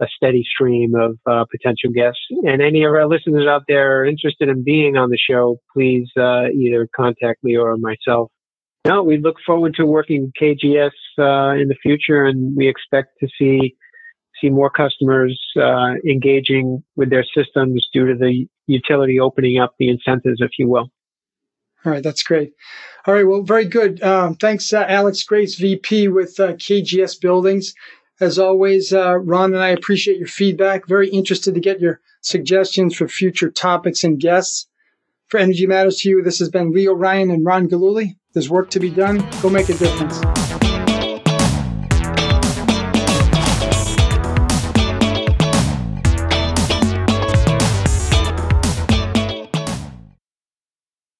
a 0.00 0.06
steady 0.16 0.44
stream 0.50 0.94
of 0.94 1.18
uh, 1.26 1.44
potential 1.50 1.90
guests. 1.94 2.20
And 2.44 2.62
any 2.62 2.84
of 2.84 2.92
our 2.92 3.06
listeners 3.06 3.46
out 3.46 3.64
there 3.68 4.00
are 4.00 4.06
interested 4.06 4.48
in 4.48 4.64
being 4.64 4.96
on 4.96 5.10
the 5.10 5.18
show, 5.18 5.60
please 5.72 6.08
uh, 6.16 6.48
either 6.48 6.88
contact 6.96 7.44
me 7.44 7.56
or 7.56 7.76
myself. 7.76 8.30
No, 8.86 9.02
we 9.02 9.18
look 9.18 9.36
forward 9.44 9.74
to 9.74 9.84
working 9.84 10.32
KGS 10.40 10.90
uh, 11.18 11.60
in 11.60 11.68
the 11.68 11.76
future, 11.82 12.24
and 12.24 12.56
we 12.56 12.66
expect 12.66 13.10
to 13.20 13.28
see 13.38 13.76
see 14.40 14.48
more 14.48 14.70
customers 14.70 15.38
uh, 15.60 15.92
engaging 16.08 16.82
with 16.96 17.10
their 17.10 17.26
systems 17.36 17.86
due 17.92 18.06
to 18.06 18.14
the 18.14 18.46
utility 18.66 19.20
opening 19.20 19.60
up 19.60 19.74
the 19.78 19.90
incentives, 19.90 20.40
if 20.40 20.52
you 20.58 20.66
will. 20.66 20.88
All 21.84 21.92
right, 21.92 22.02
that's 22.02 22.22
great. 22.22 22.52
All 23.06 23.14
right, 23.14 23.26
well, 23.26 23.42
very 23.42 23.64
good. 23.64 24.02
Um, 24.02 24.34
thanks, 24.34 24.72
uh, 24.72 24.84
Alex 24.86 25.22
Grace, 25.22 25.56
VP 25.56 26.08
with 26.08 26.38
uh, 26.38 26.52
KGS 26.54 27.20
Buildings. 27.20 27.74
As 28.20 28.38
always, 28.38 28.92
uh, 28.92 29.16
Ron 29.16 29.54
and 29.54 29.62
I 29.62 29.68
appreciate 29.68 30.18
your 30.18 30.28
feedback. 30.28 30.86
Very 30.86 31.08
interested 31.08 31.54
to 31.54 31.60
get 31.60 31.80
your 31.80 32.00
suggestions 32.20 32.94
for 32.94 33.08
future 33.08 33.50
topics 33.50 34.04
and 34.04 34.20
guests. 34.20 34.66
For 35.28 35.38
Energy 35.38 35.66
Matters 35.66 35.98
to 35.98 36.10
You, 36.10 36.22
this 36.22 36.40
has 36.40 36.50
been 36.50 36.72
Leo 36.72 36.92
Ryan 36.92 37.30
and 37.30 37.46
Ron 37.46 37.68
Galuli. 37.68 38.16
There's 38.34 38.50
work 38.50 38.68
to 38.70 38.80
be 38.80 38.90
done. 38.90 39.26
Go 39.40 39.48
make 39.48 39.68
a 39.70 39.74
difference. 39.74 40.59